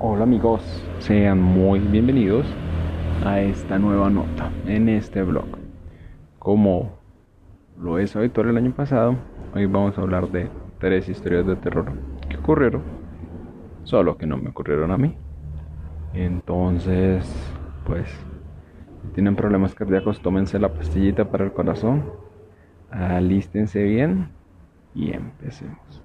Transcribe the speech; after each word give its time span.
Hola 0.00 0.22
amigos, 0.22 0.62
sean 1.00 1.42
muy 1.42 1.80
bienvenidos 1.80 2.46
a 3.24 3.40
esta 3.40 3.80
nueva 3.80 4.08
nota 4.08 4.52
en 4.64 4.88
este 4.88 5.24
blog. 5.24 5.46
Como 6.38 7.00
lo 7.76 7.98
es 7.98 8.14
habitual 8.14 8.50
el 8.50 8.58
año 8.58 8.72
pasado, 8.72 9.16
hoy 9.56 9.66
vamos 9.66 9.98
a 9.98 10.02
hablar 10.02 10.30
de 10.30 10.50
tres 10.78 11.08
historias 11.08 11.48
de 11.48 11.56
terror 11.56 11.90
que 12.28 12.36
ocurrieron, 12.36 12.82
solo 13.82 14.16
que 14.16 14.26
no 14.28 14.36
me 14.36 14.50
ocurrieron 14.50 14.92
a 14.92 14.98
mí. 14.98 15.16
Entonces, 16.14 17.28
pues, 17.84 18.08
si 19.02 19.08
tienen 19.14 19.34
problemas 19.34 19.74
cardíacos, 19.74 20.22
tómense 20.22 20.60
la 20.60 20.72
pastillita 20.72 21.28
para 21.28 21.44
el 21.44 21.52
corazón, 21.52 22.04
alístense 22.92 23.82
bien 23.82 24.28
y 24.94 25.12
empecemos. 25.12 25.97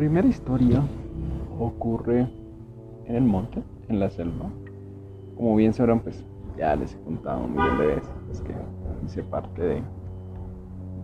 Primera 0.00 0.26
historia 0.26 0.82
ocurre 1.58 2.26
en 3.04 3.16
el 3.16 3.22
monte, 3.22 3.62
en 3.90 4.00
la 4.00 4.08
selva. 4.08 4.50
Como 5.36 5.56
bien 5.56 5.74
sabrán, 5.74 6.00
pues 6.00 6.24
ya 6.56 6.74
les 6.74 6.94
he 6.94 7.00
contado 7.02 7.44
un 7.44 7.52
millón 7.52 7.78
de 7.78 7.86
veces 7.86 8.10
es 8.32 8.40
que 8.40 8.54
hice 9.04 9.22
parte 9.22 9.60
de, 9.60 9.82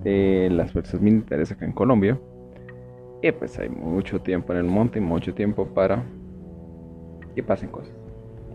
de 0.03 0.49
las 0.49 0.73
fuerzas 0.73 0.99
militares 0.99 1.53
acá 1.53 1.67
en 1.67 1.73
Colombia. 1.73 2.19
Y 3.21 3.31
pues 3.33 3.59
hay 3.59 3.69
mucho 3.69 4.23
tiempo 4.23 4.55
en 4.55 4.61
el 4.61 4.65
monte 4.65 4.99
y 4.99 5.03
mucho 5.03 5.35
tiempo 5.35 5.67
para 5.67 6.03
que 7.35 7.43
pasen 7.43 7.69
cosas. 7.69 7.95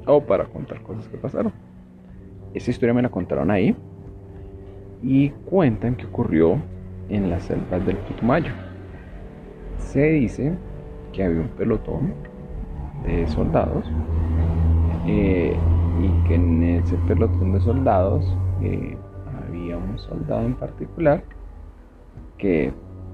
O 0.07 0.21
para 0.21 0.45
contar 0.45 0.81
cosas 0.81 1.07
que 1.07 1.17
pasaron. 1.17 1.53
Esa 2.55 2.71
historia 2.71 2.95
me 2.95 3.03
la 3.03 3.09
contaron 3.09 3.51
ahí. 3.51 3.75
Y 5.03 5.29
cuentan 5.45 5.95
que 5.95 6.07
ocurrió 6.07 6.57
en 7.09 7.29
las 7.29 7.43
selvas 7.43 7.85
del 7.85 7.97
Putumayo 7.97 8.70
se 9.91 10.09
dice 10.09 10.53
que 11.11 11.23
había 11.23 11.41
un 11.41 11.49
pelotón 11.49 12.13
de 13.05 13.27
soldados 13.27 13.83
eh, 15.05 15.53
y 16.01 16.27
que 16.27 16.35
en 16.35 16.63
ese 16.63 16.95
pelotón 17.07 17.51
de 17.51 17.59
soldados 17.59 18.37
eh, 18.61 18.95
había 19.45 19.75
un 19.75 19.99
soldado 19.99 20.45
en 20.45 20.53
particular 20.55 21.23
que 22.37 22.71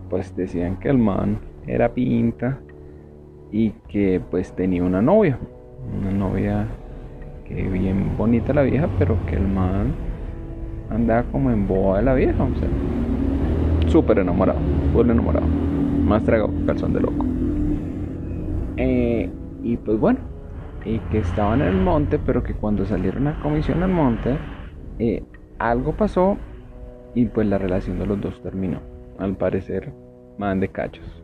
pues 0.08 0.36
decían 0.36 0.78
que 0.78 0.90
el 0.90 1.00
man 1.00 1.40
era 1.66 1.96
pinta 1.96 2.60
y 3.52 3.72
que 3.90 4.22
pues 4.30 4.54
tenía 4.54 4.84
una 4.84 5.02
novia, 5.02 5.40
una 6.00 6.12
novia 6.12 6.68
que 7.46 7.56
bien 7.56 8.16
bonita 8.18 8.54
la 8.54 8.62
vieja, 8.62 8.88
pero 9.00 9.18
que 9.26 9.36
el 9.36 9.48
man 9.48 9.96
andaba 10.92 11.24
como 11.32 11.50
en 11.50 11.68
boa 11.68 11.98
de 11.98 12.04
la 12.04 12.14
vieja, 12.14 12.44
o 12.44 12.56
sea, 12.56 13.90
súper 13.90 14.20
enamorado, 14.20 14.60
full 14.94 15.10
enamorado 15.10 15.67
más 16.08 16.24
tragado 16.24 16.52
calzón 16.66 16.94
de 16.94 17.02
loco. 17.02 17.26
Eh, 18.78 19.30
y 19.64 19.78
pues 19.78 20.00
bueno, 20.00 20.20
y 20.86 21.00
que 21.12 21.20
estaban 21.20 21.62
en 21.62 21.68
el 21.68 21.82
monte, 21.82 22.20
pero 22.20 22.44
que 22.44 22.54
cuando 22.54 22.86
salieron 22.86 23.28
a 23.28 23.40
comisión 23.42 23.84
al 23.84 23.92
monte, 23.92 24.38
eh, 25.00 25.24
algo 25.60 25.94
pasó 25.94 26.38
y 27.14 27.26
pues 27.26 27.48
la 27.48 27.58
relación 27.58 28.00
de 28.00 28.06
los 28.06 28.22
dos 28.22 28.42
terminó. 28.42 28.80
Al 29.20 29.36
parecer, 29.36 29.92
man 30.38 30.60
de 30.60 30.70
cachos. 30.70 31.24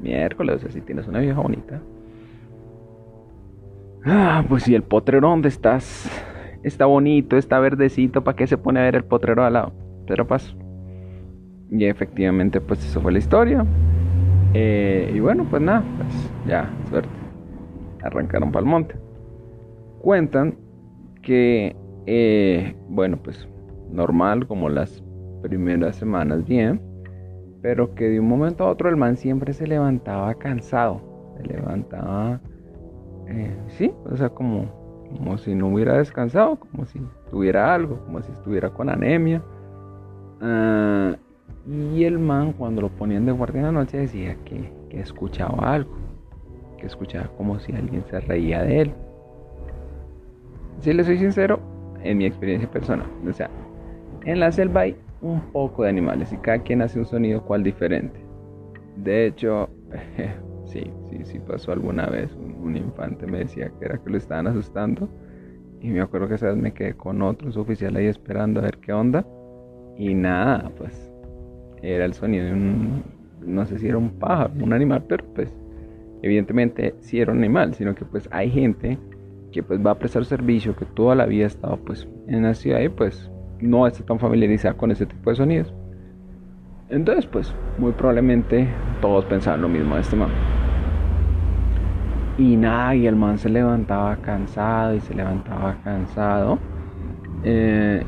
miércoles, 0.00 0.56
o 0.56 0.58
sea, 0.60 0.70
si 0.70 0.80
tienes 0.80 1.06
una 1.08 1.20
vieja 1.20 1.40
bonita. 1.40 1.80
Ah, 4.04 4.44
pues 4.48 4.64
si 4.64 4.74
el 4.74 4.82
potrero 4.82 5.28
donde 5.28 5.48
estás 5.48 6.10
está 6.62 6.86
bonito, 6.86 7.36
está 7.36 7.58
verdecito, 7.58 8.22
¿para 8.24 8.36
qué 8.36 8.46
se 8.46 8.58
pone 8.58 8.80
a 8.80 8.84
ver 8.84 8.96
el 8.96 9.04
potrero 9.04 9.44
al 9.44 9.54
lado? 9.54 9.72
Pero 10.06 10.26
paso. 10.26 10.56
Y 11.72 11.86
efectivamente, 11.86 12.60
pues 12.60 12.84
eso 12.84 13.00
fue 13.00 13.12
la 13.12 13.18
historia. 13.18 13.64
Eh, 14.52 15.10
y 15.14 15.20
bueno, 15.20 15.46
pues 15.48 15.62
nada, 15.62 15.82
pues 15.96 16.30
ya, 16.46 16.70
suerte. 16.90 17.08
Arrancaron 18.02 18.52
para 18.52 18.62
el 18.62 18.70
monte. 18.70 18.94
Cuentan 20.02 20.58
que, 21.22 21.74
eh, 22.04 22.76
bueno, 22.90 23.16
pues 23.22 23.48
normal, 23.90 24.46
como 24.46 24.68
las 24.68 25.02
primeras 25.40 25.96
semanas, 25.96 26.44
bien. 26.44 26.78
Pero 27.62 27.94
que 27.94 28.10
de 28.10 28.20
un 28.20 28.28
momento 28.28 28.64
a 28.64 28.70
otro 28.70 28.90
el 28.90 28.96
man 28.96 29.16
siempre 29.16 29.54
se 29.54 29.66
levantaba 29.66 30.34
cansado. 30.34 31.00
Se 31.38 31.46
levantaba, 31.46 32.38
eh, 33.28 33.56
sí, 33.68 33.90
o 34.04 34.14
sea, 34.14 34.28
como, 34.28 34.66
como 35.16 35.38
si 35.38 35.54
no 35.54 35.68
hubiera 35.68 35.96
descansado, 35.96 36.56
como 36.56 36.84
si 36.84 37.00
tuviera 37.30 37.74
algo, 37.74 38.04
como 38.04 38.20
si 38.20 38.30
estuviera 38.30 38.68
con 38.68 38.90
anemia. 38.90 39.42
Ah, 40.42 41.16
y 41.66 42.04
el 42.04 42.18
man, 42.18 42.52
cuando 42.52 42.82
lo 42.82 42.88
ponían 42.88 43.24
de 43.24 43.32
guardia 43.32 43.60
en 43.60 43.66
la 43.66 43.72
noche, 43.72 43.98
decía 43.98 44.36
que, 44.44 44.72
escuchaba 44.90 45.72
algo, 45.72 45.92
que 46.78 46.86
escuchaba 46.86 47.28
como 47.36 47.58
si 47.60 47.72
alguien 47.72 48.04
se 48.10 48.20
reía 48.20 48.62
de 48.62 48.80
él. 48.82 48.94
Si 50.80 50.92
le 50.92 51.04
soy 51.04 51.18
sincero, 51.18 51.60
en 52.02 52.18
mi 52.18 52.26
experiencia 52.26 52.68
personal, 52.68 53.06
o 53.28 53.32
sea, 53.32 53.48
en 54.24 54.40
la 54.40 54.50
selva 54.50 54.82
hay 54.82 54.96
un 55.20 55.40
poco 55.52 55.84
de 55.84 55.90
animales 55.90 56.32
y 56.32 56.36
cada 56.38 56.58
quien 56.58 56.82
hace 56.82 56.98
un 56.98 57.06
sonido 57.06 57.42
cual 57.44 57.62
diferente. 57.62 58.20
De 58.96 59.26
hecho, 59.26 59.68
sí, 60.66 60.90
sí, 61.08 61.24
sí 61.24 61.38
pasó 61.38 61.72
alguna 61.72 62.06
vez. 62.06 62.34
Un, 62.34 62.76
infante 62.76 63.26
me 63.26 63.38
decía 63.38 63.70
que 63.78 63.84
era 63.84 63.98
que 63.98 64.10
lo 64.10 64.16
estaban 64.16 64.48
asustando. 64.48 65.08
Y 65.80 65.88
me 65.90 66.00
acuerdo 66.00 66.28
que 66.28 66.34
esa 66.34 66.46
vez 66.46 66.56
me 66.56 66.72
quedé 66.72 66.94
con 66.94 67.22
otros 67.22 67.56
oficiales 67.56 68.00
ahí 68.00 68.06
esperando 68.06 68.60
a 68.60 68.64
ver 68.64 68.78
qué 68.78 68.92
onda. 68.92 69.24
Y 69.96 70.14
nada, 70.14 70.70
pues 70.76 71.11
era 71.82 72.04
el 72.04 72.14
sonido 72.14 72.46
de 72.46 72.52
un, 72.52 73.02
no 73.44 73.66
sé 73.66 73.78
si 73.78 73.88
era 73.88 73.98
un 73.98 74.10
pájaro, 74.10 74.52
un 74.60 74.72
animal, 74.72 75.04
pero 75.08 75.24
pues 75.34 75.54
evidentemente 76.22 76.94
sí 77.00 77.20
era 77.20 77.32
un 77.32 77.38
animal, 77.38 77.74
sino 77.74 77.94
que 77.94 78.04
pues 78.04 78.28
hay 78.32 78.50
gente 78.50 78.98
que 79.50 79.62
pues 79.62 79.84
va 79.84 79.90
a 79.90 79.98
prestar 79.98 80.24
servicio, 80.24 80.74
que 80.76 80.86
toda 80.86 81.14
la 81.14 81.26
vida 81.26 81.44
ha 81.44 81.48
estado 81.48 81.76
pues 81.78 82.08
en 82.28 82.44
la 82.44 82.54
ciudad 82.54 82.80
y 82.80 82.88
pues 82.88 83.30
no 83.60 83.86
está 83.86 84.04
tan 84.04 84.18
familiarizada 84.18 84.74
con 84.74 84.90
ese 84.90 85.06
tipo 85.06 85.30
de 85.30 85.36
sonidos. 85.36 85.74
Entonces 86.88 87.26
pues 87.26 87.54
muy 87.78 87.92
probablemente 87.92 88.68
todos 89.00 89.24
pensaban 89.26 89.60
lo 89.60 89.68
mismo 89.68 89.96
de 89.96 90.00
este 90.00 90.16
man. 90.16 90.30
Y 92.38 92.56
nada, 92.56 92.94
y 92.94 93.06
el 93.06 93.14
man 93.14 93.38
se 93.38 93.50
levantaba 93.50 94.16
cansado 94.16 94.94
y 94.94 95.00
se 95.00 95.14
levantaba 95.14 95.76
cansado. 95.84 96.58
Eh, 97.44 98.04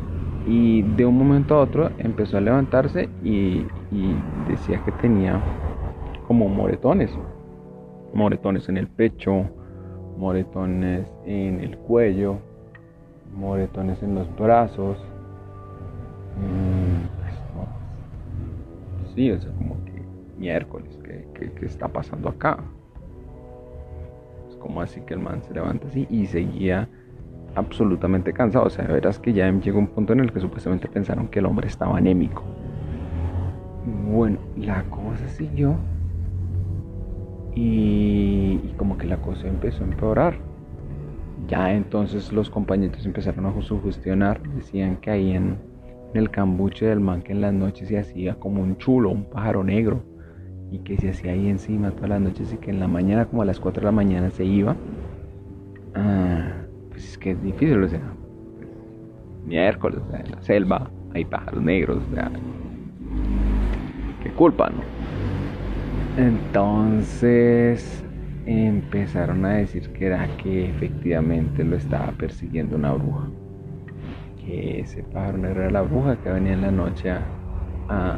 y 0.46 0.82
de 0.82 1.06
un 1.06 1.16
momento 1.16 1.54
a 1.54 1.60
otro 1.60 1.90
empezó 1.98 2.36
a 2.36 2.40
levantarse 2.40 3.08
y, 3.22 3.66
decía 4.48 4.82
que 4.84 4.92
tenía 4.92 5.40
como 6.26 6.48
moretones, 6.48 7.10
moretones 8.12 8.68
en 8.68 8.76
el 8.76 8.88
pecho, 8.88 9.46
moretones 10.18 11.10
en 11.24 11.60
el 11.60 11.78
cuello, 11.78 12.38
moretones 13.34 14.02
en 14.02 14.14
los 14.14 14.36
brazos. 14.36 14.98
Mm, 16.36 17.06
pues, 17.16 19.14
sí, 19.14 19.30
o 19.30 19.40
sea, 19.40 19.52
como 19.52 19.82
que 19.84 20.02
miércoles, 20.38 20.98
¿qué, 21.04 21.50
qué 21.52 21.66
está 21.66 21.88
pasando 21.88 22.28
acá? 22.28 22.58
Es 24.48 24.56
como 24.56 24.82
así 24.82 25.00
que 25.02 25.14
el 25.14 25.20
man 25.20 25.42
se 25.42 25.54
levanta 25.54 25.88
así 25.88 26.06
y 26.10 26.26
seguía 26.26 26.88
absolutamente 27.54 28.32
cansado. 28.32 28.66
O 28.66 28.70
sea, 28.70 28.86
verás 28.86 29.18
que 29.18 29.32
ya 29.32 29.50
llegó 29.50 29.78
un 29.78 29.88
punto 29.88 30.12
en 30.12 30.20
el 30.20 30.32
que 30.32 30.40
supuestamente 30.40 30.88
pensaron 30.88 31.28
que 31.28 31.38
el 31.38 31.46
hombre 31.46 31.68
estaba 31.68 31.96
anémico. 31.96 32.42
Bueno, 34.10 34.38
la 34.56 34.82
cosa 34.84 35.28
siguió 35.28 35.76
y, 37.54 38.58
como 38.76 38.98
que 38.98 39.06
la 39.06 39.18
cosa 39.18 39.48
empezó 39.48 39.84
a 39.84 39.86
empeorar. 39.86 40.34
Ya 41.48 41.72
entonces 41.72 42.32
los 42.32 42.48
compañeros 42.48 43.04
empezaron 43.04 43.46
a 43.46 43.62
sugestionar, 43.62 44.42
decían 44.54 44.96
que 44.96 45.10
ahí 45.10 45.32
en, 45.32 45.58
el 46.14 46.30
cambuche 46.30 46.86
del 46.86 47.00
man 47.00 47.22
que 47.22 47.32
en 47.32 47.40
las 47.40 47.52
noches 47.52 47.88
se 47.88 47.98
hacía 47.98 48.36
como 48.36 48.62
un 48.62 48.76
chulo, 48.78 49.10
un 49.10 49.24
pájaro 49.24 49.64
negro, 49.64 50.02
y 50.70 50.78
que 50.78 50.96
se 50.96 51.10
hacía 51.10 51.32
ahí 51.32 51.48
encima 51.48 51.90
todas 51.90 52.10
las 52.10 52.20
noches 52.20 52.52
y 52.52 52.56
que 52.56 52.70
en 52.70 52.80
la 52.80 52.88
mañana 52.88 53.26
como 53.26 53.42
a 53.42 53.44
las 53.44 53.60
4 53.60 53.80
de 53.80 53.84
la 53.84 53.92
mañana 53.92 54.30
se 54.30 54.44
iba. 54.44 54.76
Ah, 55.94 56.63
pues 56.94 57.08
es 57.08 57.18
que 57.18 57.32
es 57.32 57.42
difícil, 57.42 57.82
o 57.82 57.88
sea, 57.88 58.00
pues, 58.56 58.68
miércoles, 59.44 60.00
en 60.12 60.30
la 60.30 60.40
selva 60.42 60.88
hay 61.12 61.24
pájaros 61.24 61.60
negros, 61.60 62.00
o 62.10 62.14
sea, 62.14 62.30
qué 64.22 64.30
culpa, 64.30 64.70
¿no? 64.70 64.82
Entonces 66.22 68.04
empezaron 68.46 69.44
a 69.44 69.54
decir 69.54 69.92
que 69.92 70.06
era 70.06 70.28
que 70.36 70.70
efectivamente 70.70 71.64
lo 71.64 71.74
estaba 71.74 72.12
persiguiendo 72.12 72.76
una 72.76 72.92
bruja. 72.92 73.28
Que 74.36 74.80
ese 74.80 75.02
pájaro 75.02 75.38
negro 75.38 75.62
era 75.62 75.70
la 75.72 75.82
bruja 75.82 76.16
que 76.22 76.30
venía 76.30 76.52
en 76.52 76.62
la 76.62 76.70
noche 76.70 77.10
a, 77.10 77.22
a, 77.88 78.12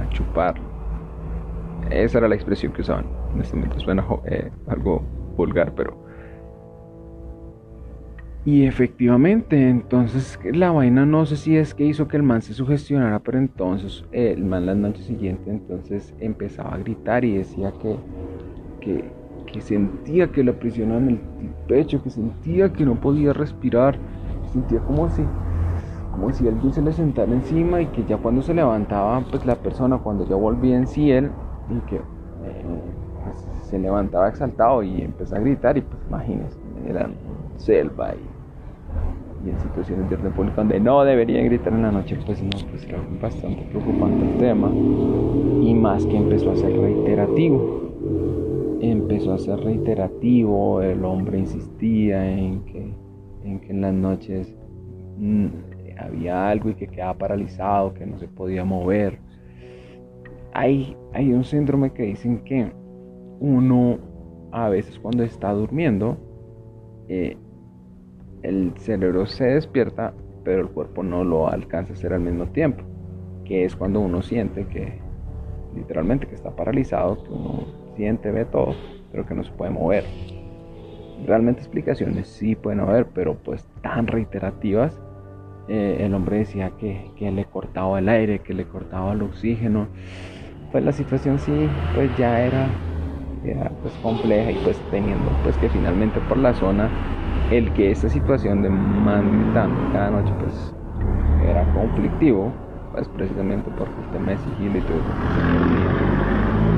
a, 0.00 0.08
chupar. 0.10 0.54
esa 1.90 2.18
era 2.18 2.28
la 2.28 2.36
expresión 2.36 2.72
que 2.72 2.82
usaban. 2.82 3.06
En 3.34 3.40
este 3.40 3.56
momento 3.56 3.80
suena 3.80 4.04
eh, 4.26 4.52
algo 4.68 5.02
vulgar, 5.36 5.72
pero... 5.74 6.05
Y 8.46 8.64
efectivamente, 8.64 9.68
entonces 9.68 10.38
la 10.44 10.70
vaina 10.70 11.04
no 11.04 11.26
sé 11.26 11.36
si 11.36 11.56
es 11.56 11.74
que 11.74 11.84
hizo 11.84 12.06
que 12.06 12.16
el 12.16 12.22
man 12.22 12.42
se 12.42 12.54
sugestionara, 12.54 13.18
pero 13.18 13.38
entonces 13.38 14.04
el 14.12 14.44
man 14.44 14.66
la 14.66 14.74
noche 14.76 15.02
siguiente 15.02 15.50
entonces 15.50 16.14
empezaba 16.20 16.74
a 16.74 16.78
gritar 16.78 17.24
y 17.24 17.38
decía 17.38 17.72
que, 17.82 17.96
que, 18.80 19.10
que 19.52 19.60
sentía 19.60 20.30
que 20.30 20.44
le 20.44 20.52
aprisionaban 20.52 21.08
el 21.08 21.18
pecho, 21.66 22.00
que 22.04 22.10
sentía 22.10 22.72
que 22.72 22.86
no 22.86 22.94
podía 22.94 23.32
respirar, 23.32 23.98
sentía 24.52 24.78
como 24.78 25.10
si 25.10 25.22
como 26.12 26.32
si 26.32 26.46
alguien 26.46 26.72
se 26.72 26.82
le 26.82 26.92
sentara 26.92 27.32
encima 27.32 27.82
y 27.82 27.86
que 27.86 28.04
ya 28.04 28.16
cuando 28.16 28.42
se 28.42 28.54
levantaba, 28.54 29.22
pues 29.28 29.44
la 29.44 29.56
persona, 29.56 29.98
cuando 29.98 30.24
ya 30.24 30.36
volvía 30.36 30.76
en 30.76 30.86
sí 30.86 31.10
él, 31.10 31.32
y 31.68 31.80
que 31.90 31.96
eh, 31.96 32.00
se 33.64 33.76
levantaba 33.78 34.28
exaltado 34.28 34.84
y 34.84 35.02
empezó 35.02 35.34
a 35.34 35.40
gritar, 35.40 35.76
y 35.76 35.80
pues 35.80 36.00
imagínense, 36.08 36.56
era 36.86 37.10
selva 37.56 38.14
y, 38.14 38.35
en 39.44 39.60
situaciones 39.60 40.08
de 40.10 40.16
orden 40.16 40.32
público 40.32 40.56
donde 40.56 40.80
no 40.80 41.04
deberían 41.04 41.44
gritar 41.44 41.72
en 41.72 41.82
la 41.82 41.92
noche, 41.92 42.18
pues 42.26 42.42
no, 42.42 42.50
pues 42.70 42.84
era 42.84 42.98
bastante 43.20 43.62
preocupante 43.70 44.24
el 44.24 44.38
tema, 44.38 44.70
y 45.62 45.74
más 45.74 46.04
que 46.06 46.16
empezó 46.16 46.50
a 46.50 46.56
ser 46.56 46.76
reiterativo. 46.76 47.82
Empezó 48.80 49.32
a 49.32 49.38
ser 49.38 49.58
reiterativo, 49.60 50.82
el 50.82 51.04
hombre 51.04 51.38
insistía 51.38 52.30
en 52.30 52.64
que 52.64 52.92
en, 53.46 53.60
que 53.60 53.72
en 53.72 53.80
las 53.80 53.94
noches 53.94 54.54
mm, 55.18 55.46
había 55.98 56.48
algo 56.48 56.70
y 56.70 56.74
que 56.74 56.88
quedaba 56.88 57.14
paralizado, 57.14 57.94
que 57.94 58.06
no 58.06 58.18
se 58.18 58.28
podía 58.28 58.64
mover. 58.64 59.18
Hay, 60.52 60.96
hay 61.12 61.32
un 61.32 61.44
síndrome 61.44 61.92
que 61.92 62.02
dicen 62.02 62.42
que 62.44 62.72
uno 63.40 63.98
a 64.52 64.68
veces 64.68 64.98
cuando 64.98 65.22
está 65.22 65.52
durmiendo, 65.52 66.16
eh, 67.08 67.36
el 68.42 68.72
cerebro 68.78 69.26
se 69.26 69.44
despierta, 69.44 70.14
pero 70.44 70.62
el 70.62 70.68
cuerpo 70.68 71.02
no 71.02 71.24
lo 71.24 71.48
alcanza 71.48 71.92
a 71.92 71.96
hacer 71.96 72.12
al 72.12 72.20
mismo 72.20 72.46
tiempo, 72.46 72.84
que 73.44 73.64
es 73.64 73.74
cuando 73.74 74.00
uno 74.00 74.22
siente 74.22 74.66
que 74.66 75.00
literalmente 75.74 76.26
que 76.26 76.34
está 76.34 76.50
paralizado, 76.50 77.22
que 77.22 77.32
uno 77.32 77.66
siente, 77.96 78.30
ve 78.30 78.44
todo, 78.44 78.74
pero 79.10 79.26
que 79.26 79.34
no 79.34 79.44
se 79.44 79.52
puede 79.52 79.70
mover. 79.70 80.04
Realmente 81.26 81.60
explicaciones 81.60 82.28
sí 82.28 82.54
pueden 82.54 82.80
haber, 82.80 83.06
pero 83.06 83.34
pues 83.36 83.66
tan 83.82 84.06
reiterativas 84.06 85.00
eh, 85.68 85.98
el 86.00 86.14
hombre 86.14 86.38
decía 86.38 86.70
que, 86.78 87.10
le 87.18 87.44
cortaba 87.44 87.98
el 87.98 88.08
aire, 88.08 88.40
que 88.40 88.54
le 88.54 88.64
cortaba 88.64 89.12
el 89.12 89.22
oxígeno. 89.22 89.88
Pues 90.70 90.84
la 90.84 90.92
situación 90.92 91.38
sí, 91.38 91.68
pues 91.94 92.14
ya 92.16 92.40
era, 92.40 92.68
pues 93.82 93.94
compleja 94.02 94.52
y 94.52 94.56
pues 94.56 94.80
teniendo 94.90 95.30
pues 95.42 95.56
que 95.56 95.68
finalmente 95.68 96.20
por 96.20 96.38
la 96.38 96.54
zona 96.54 96.90
el 97.50 97.72
que 97.72 97.90
esta 97.90 98.08
situación 98.08 98.62
de 98.62 98.70
man 98.70 99.52
cada 99.92 100.10
noche 100.10 100.32
pues 100.40 100.74
era 101.48 101.64
conflictivo, 101.72 102.52
pues 102.92 103.08
precisamente 103.08 103.70
porque 103.78 104.00
el 104.02 104.10
tema 104.10 104.32
de 104.32 104.38
sigilo 104.38 104.78
y 104.78 104.82
todo 104.82 104.98
eso 104.98 105.12
pues, 105.20 105.36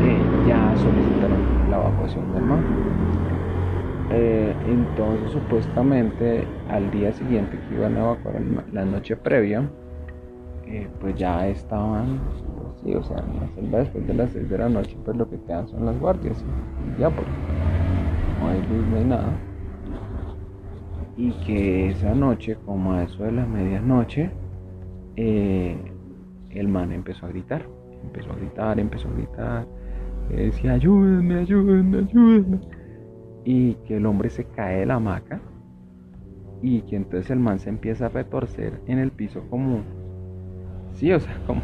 eh, 0.07 0.43
ya 0.47 0.77
solicitaron 0.77 1.71
la 1.71 1.77
evacuación 1.79 2.33
del 2.35 2.43
mar. 2.45 2.59
Eh, 4.11 4.55
entonces 4.67 5.31
supuestamente 5.33 6.47
al 6.69 6.91
día 6.91 7.13
siguiente 7.13 7.59
que 7.69 7.75
iban 7.75 7.97
a 7.97 8.01
evacuar 8.01 8.41
la 8.73 8.85
noche 8.85 9.17
previa, 9.17 9.71
eh, 10.67 10.87
pues 11.01 11.15
ya 11.17 11.49
estaban, 11.49 12.21
sí, 12.83 12.95
o 12.95 13.03
sea, 13.03 13.19
en 13.19 13.41
la 13.41 13.49
selva 13.55 13.79
después 13.79 14.07
de 14.07 14.15
las 14.15 14.31
6 14.33 14.49
de 14.51 14.59
la 14.59 14.69
noche, 14.69 14.97
pues 15.05 15.17
lo 15.17 15.29
que 15.29 15.41
quedan 15.41 15.67
son 15.69 15.87
las 15.87 15.99
guardias 15.99 16.45
y, 16.45 17.01
ya, 17.01 17.11
porque 17.11 17.33
no 18.39 18.49
hay 18.49 18.63
luz, 18.63 18.87
no 18.87 18.97
hay 18.97 19.05
nada. 19.05 19.48
Y 21.19 21.33
que 21.45 21.91
esa 21.91 22.15
noche, 22.15 22.57
como 22.65 22.95
a 22.95 23.03
eso 23.03 23.25
de 23.25 23.33
la 23.33 23.45
medianoche, 23.45 24.31
eh, 25.17 25.77
el 26.51 26.69
man 26.69 26.93
empezó 26.93 27.27
a 27.27 27.29
gritar, 27.29 27.67
empezó 28.03 28.33
a 28.33 28.37
gritar, 28.37 28.81
empezó 28.81 29.09
a 29.09 29.13
gritar, 29.13 29.67
decía, 30.31 30.73
ayúdenme, 30.73 31.41
ayúdenme, 31.41 31.99
ayúdenme 31.99 32.61
y 33.51 33.77
que 33.87 33.97
el 33.97 34.05
hombre 34.05 34.29
se 34.29 34.45
cae 34.45 34.81
de 34.81 34.85
la 34.87 34.97
hamaca 34.97 35.41
y 36.61 36.83
que 36.83 36.97
entonces 36.97 37.31
el 37.31 37.39
man 37.39 37.59
se 37.59 37.71
empieza 37.71 38.05
a 38.05 38.09
retorcer 38.11 38.75
en 38.87 38.99
el 38.99 39.11
piso 39.11 39.43
como, 39.49 39.81
sí, 40.93 41.11
o 41.15 41.19
sea, 41.19 41.35
como, 41.47 41.63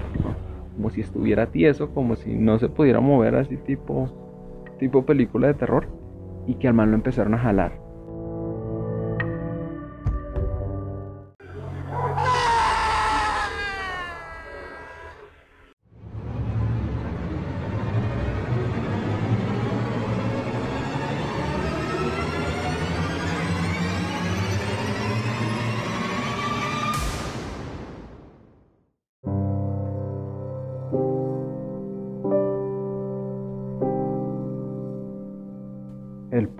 como 0.74 0.88
si 0.88 1.02
estuviera 1.02 1.50
tieso, 1.50 1.90
como 1.92 2.16
si 2.16 2.32
no 2.38 2.58
se 2.58 2.70
pudiera 2.70 3.00
mover 3.00 3.34
así 3.34 3.58
tipo, 3.58 4.08
tipo 4.78 5.04
película 5.04 5.48
de 5.48 5.54
terror 5.54 5.86
y 6.46 6.54
que 6.54 6.68
al 6.68 6.74
man 6.74 6.90
lo 6.90 6.96
empezaron 6.96 7.34
a 7.34 7.38
jalar 7.38 7.83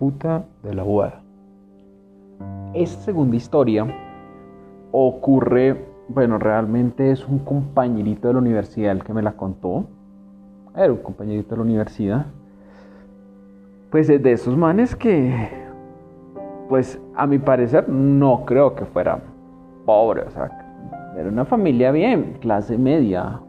De 0.04 0.74
la 0.74 0.82
boda. 0.82 1.22
Esta 2.74 3.00
segunda 3.00 3.36
historia 3.36 3.86
ocurre, 4.92 5.82
bueno, 6.08 6.38
realmente 6.38 7.10
es 7.10 7.26
un 7.26 7.38
compañerito 7.38 8.28
de 8.28 8.34
la 8.34 8.40
universidad 8.40 8.92
el 8.92 9.02
que 9.02 9.14
me 9.14 9.22
la 9.22 9.32
contó. 9.32 9.86
Era 10.76 10.92
un 10.92 10.98
compañerito 10.98 11.50
de 11.50 11.56
la 11.56 11.62
universidad. 11.62 12.26
Pues 13.90 14.10
es 14.10 14.22
de 14.22 14.32
esos 14.32 14.58
manes 14.58 14.94
que, 14.94 15.48
pues 16.68 17.00
a 17.16 17.26
mi 17.26 17.38
parecer, 17.38 17.88
no 17.88 18.44
creo 18.44 18.74
que 18.74 18.84
fuera 18.84 19.20
pobre. 19.86 20.20
O 20.22 20.30
sea, 20.30 20.50
era 21.16 21.30
una 21.30 21.46
familia 21.46 21.92
bien, 21.92 22.36
clase 22.40 22.76
media. 22.76 23.40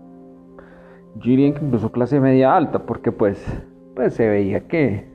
Yo 1.16 1.31
diría 1.31 1.54
que 1.54 1.66
incluso 1.66 1.92
clase 1.92 2.22
media 2.22 2.56
alta, 2.56 2.80
porque 2.80 3.12
pues, 3.12 3.46
pues 3.94 4.14
se 4.14 4.30
veía 4.30 4.69
que 4.69 5.15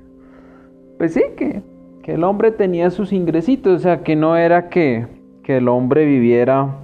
pues 1.00 1.14
sí, 1.14 1.22
que, 1.34 1.62
el 2.04 2.24
hombre 2.24 2.50
tenía 2.50 2.90
sus 2.90 3.14
ingresitos, 3.14 3.74
o 3.74 3.78
sea, 3.78 4.02
que 4.02 4.16
no 4.16 4.36
era 4.36 4.68
que, 4.68 5.06
el 5.46 5.66
hombre 5.66 6.04
viviera 6.04 6.76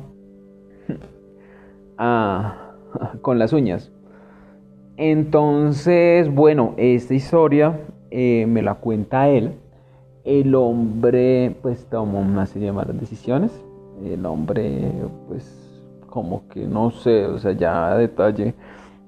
ah, 1.99 2.73
con 3.21 3.39
las 3.39 3.53
uñas. 3.53 3.93
Entonces, 4.97 6.35
bueno, 6.35 6.73
esta 6.79 7.13
historia 7.13 7.79
eh, 8.11 8.47
me 8.49 8.63
la 8.63 8.77
cuenta 8.77 9.29
él. 9.29 9.53
El 10.25 10.55
hombre 10.55 11.55
pues 11.61 11.85
tomó 11.85 12.21
una 12.21 12.47
serie 12.47 12.69
de 12.69 12.73
malas 12.73 12.99
decisiones. 12.99 13.53
El 14.03 14.25
hombre 14.25 14.93
pues 15.29 15.85
como 16.09 16.49
que 16.49 16.67
no 16.67 16.91
sé, 16.91 17.27
o 17.27 17.39
sea, 17.39 17.53
ya 17.53 17.93
a 17.93 17.99
detalle, 17.99 18.55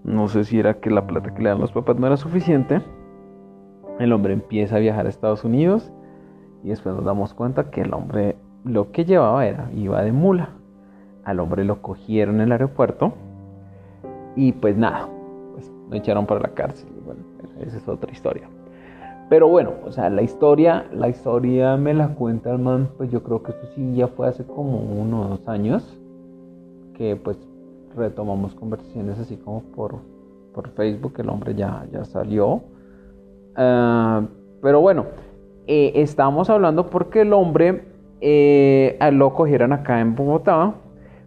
no 0.05 0.29
sé 0.29 0.45
si 0.45 0.59
era 0.59 0.75
que 0.75 0.91
la 0.91 1.07
plata 1.07 1.35
que 1.35 1.43
le 1.43 1.49
dan 1.49 1.61
los 1.61 1.73
papás 1.73 1.97
no 1.97 2.07
era 2.07 2.19
suficiente 2.19 2.83
el 3.99 4.13
hombre 4.13 4.33
empieza 4.33 4.77
a 4.77 4.79
viajar 4.79 5.07
a 5.07 5.09
Estados 5.09 5.45
Unidos 5.45 5.91
y 6.63 6.69
después 6.69 6.95
nos 6.95 7.05
damos 7.05 7.35
cuenta 7.35 7.71
que 7.71 7.83
el 7.83 7.93
hombre 7.93 8.37
lo 8.65 8.93
que 8.93 9.05
llevaba 9.05 9.47
era, 9.47 9.71
iba 9.75 10.03
de 10.03 10.13
mula. 10.13 10.51
Al 11.25 11.41
hombre 11.41 11.65
lo 11.65 11.83
cogieron 11.83 12.37
en 12.37 12.43
el 12.43 12.53
aeropuerto 12.53 13.13
y 14.37 14.53
pues 14.53 14.77
nada, 14.77 15.09
pues 15.53 15.71
lo 15.91 15.97
echaron 15.97 16.27
para 16.27 16.41
la 16.41 16.49
cárcel. 16.51 16.89
Bueno, 17.05 17.21
esa 17.61 17.77
es 17.77 17.89
otra 17.89 18.11
historia. 18.13 18.49
Pero 19.29 19.49
bueno, 19.49 19.73
o 19.85 19.93
sea, 19.93 20.09
la 20.09 20.23
historia, 20.23 20.87
la 20.93 21.09
historia 21.09 21.77
me 21.77 21.93
la 21.93 22.15
cuenta 22.15 22.51
el 22.51 22.59
man, 22.59 22.89
pues 22.97 23.11
yo 23.11 23.23
creo 23.23 23.43
que 23.43 23.51
esto 23.51 23.67
sí 23.75 23.95
ya 23.95 24.09
fue 24.09 24.27
hace 24.27 24.45
como 24.45 24.79
uno 24.79 25.23
o 25.23 25.29
dos 25.29 25.49
años 25.49 25.99
que 26.95 27.15
pues 27.15 27.37
retomamos 27.95 28.55
conversaciones 28.55 29.19
así 29.19 29.37
como 29.37 29.63
por, 29.63 29.97
por 30.55 30.71
Facebook, 30.71 31.15
el 31.19 31.29
hombre 31.29 31.55
ya, 31.55 31.87
ya 31.93 32.05
salió 32.05 32.63
Ah, 33.61 34.23
pero 34.63 34.81
bueno, 34.81 35.07
eh, 35.67 35.91
estamos 35.97 36.49
hablando 36.49 36.87
porque 36.91 37.23
el 37.23 37.33
hombre 37.33 37.83
eh, 38.21 38.97
lo 39.13 39.35
cogieron 39.35 39.73
acá 39.73 40.01
en 40.01 40.15
Bogotá, 40.15 40.75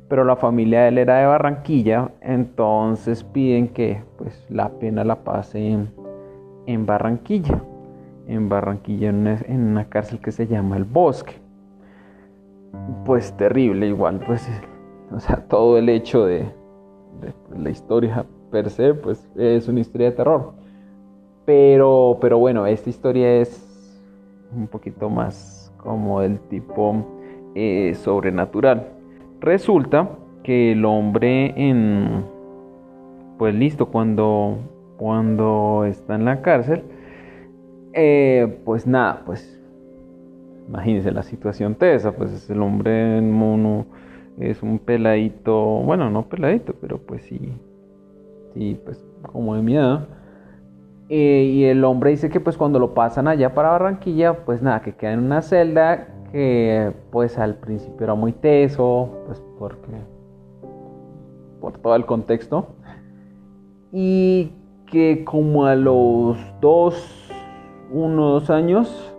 pero 0.07 0.23
la 0.23 0.37
familia 0.37 0.83
de 0.83 0.87
él 0.87 0.97
era 0.99 1.17
de 1.17 1.25
Barranquilla, 1.25 2.11
entonces 2.21 3.25
piden 3.25 3.67
que 3.67 4.01
pues 4.17 4.45
la 4.49 4.69
pena 4.69 5.03
la 5.03 5.25
pase 5.25 5.77
en, 6.67 6.85
Barranquilla, 6.85 7.61
en 8.27 8.47
Barranquilla 8.47 9.09
en 9.09 9.67
una, 9.71 9.89
cárcel 9.89 10.19
que 10.19 10.31
se 10.31 10.47
llama 10.47 10.77
El 10.77 10.85
Bosque. 10.85 11.33
Pues 13.03 13.35
terrible 13.35 13.87
igual, 13.87 14.21
pues, 14.25 14.49
o 15.13 15.19
sea, 15.19 15.45
todo 15.49 15.77
el 15.77 15.89
hecho 15.89 16.25
de, 16.25 16.45
de 17.19 17.59
la 17.59 17.69
historia 17.69 18.25
per 18.49 18.69
se, 18.69 18.93
pues 18.93 19.29
es 19.35 19.67
una 19.67 19.81
historia 19.81 20.11
de 20.11 20.15
terror. 20.15 20.60
Pero, 21.45 22.17
pero 22.21 22.37
bueno, 22.37 22.65
esta 22.67 22.89
historia 22.89 23.41
es 23.41 23.67
un 24.55 24.67
poquito 24.67 25.09
más 25.09 25.73
como 25.77 26.21
del 26.21 26.39
tipo 26.39 27.05
eh, 27.55 27.93
sobrenatural. 27.95 28.87
Resulta 29.39 30.09
que 30.43 30.73
el 30.73 30.85
hombre 30.85 31.53
en... 31.57 32.25
Pues 33.37 33.55
listo, 33.55 33.87
cuando, 33.87 34.57
cuando 34.97 35.85
está 35.87 36.13
en 36.13 36.25
la 36.25 36.43
cárcel, 36.43 36.83
eh, 37.93 38.59
pues 38.63 38.85
nada, 38.85 39.23
pues 39.25 39.59
imagínense 40.67 41.11
la 41.11 41.23
situación 41.23 41.73
tesa, 41.73 42.11
pues 42.11 42.31
es 42.31 42.49
el 42.51 42.61
hombre 42.61 43.17
en 43.17 43.31
mono, 43.31 43.85
es 44.39 44.61
un 44.61 44.77
peladito, 44.79 45.55
bueno, 45.55 46.09
no 46.11 46.29
peladito, 46.29 46.75
pero 46.79 46.99
pues 46.99 47.23
sí, 47.23 47.51
sí, 48.53 48.79
pues 48.85 49.03
como 49.23 49.55
de 49.55 49.63
miedo. 49.63 50.05
Eh, 51.13 51.43
y 51.43 51.65
el 51.65 51.83
hombre 51.83 52.11
dice 52.11 52.29
que 52.29 52.39
pues 52.39 52.55
cuando 52.55 52.79
lo 52.79 52.93
pasan 52.93 53.27
allá 53.27 53.53
para 53.53 53.71
Barranquilla, 53.71 54.45
pues 54.45 54.61
nada, 54.61 54.81
que 54.81 54.95
queda 54.95 55.11
en 55.11 55.19
una 55.19 55.41
celda 55.41 56.07
que 56.31 56.93
pues 57.11 57.37
al 57.37 57.55
principio 57.55 58.05
era 58.05 58.15
muy 58.15 58.31
teso, 58.31 59.09
pues 59.25 59.43
porque 59.59 59.91
por 61.59 61.77
todo 61.79 61.97
el 61.97 62.05
contexto. 62.05 62.67
Y 63.91 64.53
que 64.85 65.25
como 65.25 65.65
a 65.65 65.75
los 65.75 66.37
dos, 66.61 67.29
unos 67.91 68.49
años, 68.49 69.13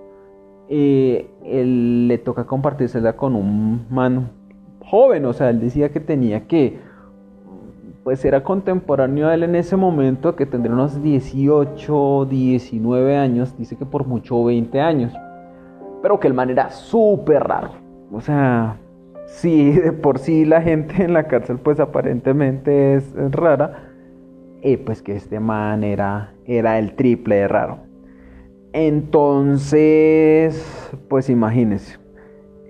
eh, 0.70 1.28
él 1.44 2.08
le 2.08 2.16
toca 2.16 2.46
compartir 2.46 2.88
celda 2.88 3.16
con 3.16 3.36
un 3.36 3.84
man 3.90 4.30
joven, 4.80 5.26
o 5.26 5.34
sea, 5.34 5.50
él 5.50 5.60
decía 5.60 5.90
que 5.92 6.00
tenía 6.00 6.46
que, 6.46 6.80
pues 8.04 8.24
era 8.24 8.42
contemporáneo 8.42 9.28
a 9.28 9.34
él 9.34 9.44
en 9.44 9.54
ese 9.54 9.76
momento, 9.76 10.34
que 10.34 10.46
tendría 10.46 10.74
unos 10.74 11.02
18, 11.02 12.26
19 12.26 13.16
años, 13.16 13.56
dice 13.56 13.76
que 13.76 13.86
por 13.86 14.06
mucho 14.06 14.42
20 14.44 14.80
años, 14.80 15.12
pero 16.02 16.18
que 16.18 16.26
el 16.26 16.34
man 16.34 16.50
era 16.50 16.70
súper 16.70 17.44
raro, 17.44 17.70
o 18.10 18.20
sea, 18.20 18.76
sí, 19.26 19.72
de 19.72 19.92
por 19.92 20.18
sí 20.18 20.44
la 20.44 20.60
gente 20.62 21.04
en 21.04 21.12
la 21.12 21.24
cárcel 21.24 21.58
pues 21.58 21.78
aparentemente 21.78 22.94
es, 22.94 23.14
rara, 23.30 23.88
y 24.62 24.76
pues 24.76 25.02
que 25.02 25.14
este 25.14 25.38
man 25.40 25.84
era, 25.84 26.34
era 26.44 26.78
el 26.78 26.94
triple 26.94 27.36
de 27.36 27.48
raro. 27.48 27.78
Entonces, 28.72 30.64
pues 31.08 31.28
imagínense. 31.28 31.98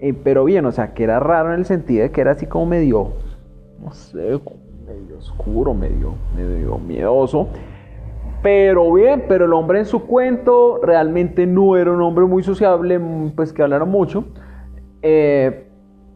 Eh, 0.00 0.14
pero 0.14 0.44
bien, 0.44 0.66
o 0.66 0.72
sea, 0.72 0.94
que 0.94 1.04
era 1.04 1.20
raro 1.20 1.52
en 1.52 1.60
el 1.60 1.66
sentido 1.66 2.02
de 2.02 2.10
que 2.10 2.22
era 2.22 2.32
así 2.32 2.46
como 2.46 2.66
medio, 2.66 3.12
no 3.78 3.92
sé, 3.92 4.40
medio 4.92 5.18
oscuro, 5.18 5.74
medio, 5.74 6.14
medio 6.36 6.78
miedoso. 6.78 7.48
Pero 8.42 8.92
bien, 8.92 9.24
pero 9.28 9.44
el 9.44 9.52
hombre 9.52 9.80
en 9.80 9.86
su 9.86 10.04
cuento 10.04 10.80
realmente 10.82 11.46
no 11.46 11.76
era 11.76 11.92
un 11.92 12.02
hombre 12.02 12.24
muy 12.24 12.42
sociable, 12.42 13.00
pues 13.36 13.52
que 13.52 13.62
hablara 13.62 13.84
mucho. 13.84 14.24
Eh, 15.00 15.68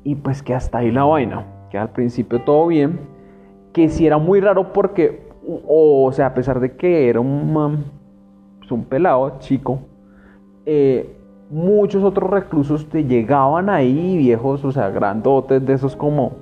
y 0.04 0.14
pues 0.16 0.42
que 0.42 0.54
hasta 0.54 0.78
ahí 0.78 0.90
la 0.90 1.04
vaina, 1.04 1.46
que 1.70 1.78
al 1.78 1.90
principio 1.90 2.42
todo 2.42 2.66
bien, 2.68 3.00
que 3.72 3.88
sí 3.88 4.06
era 4.06 4.18
muy 4.18 4.40
raro 4.40 4.72
porque, 4.72 5.28
o, 5.66 6.10
sea, 6.12 6.26
a 6.26 6.34
pesar 6.34 6.60
de 6.60 6.76
que 6.76 7.08
era 7.08 7.20
un, 7.20 7.84
pues 8.58 8.70
un 8.70 8.84
pelado 8.84 9.38
chico, 9.38 9.80
eh, 10.64 11.16
muchos 11.50 12.02
otros 12.04 12.30
reclusos 12.30 12.88
te 12.88 13.04
llegaban 13.04 13.68
ahí, 13.68 14.16
viejos, 14.16 14.64
o 14.64 14.72
sea, 14.72 14.90
grandotes, 14.90 15.64
de 15.64 15.72
esos 15.72 15.96
como... 15.96 16.32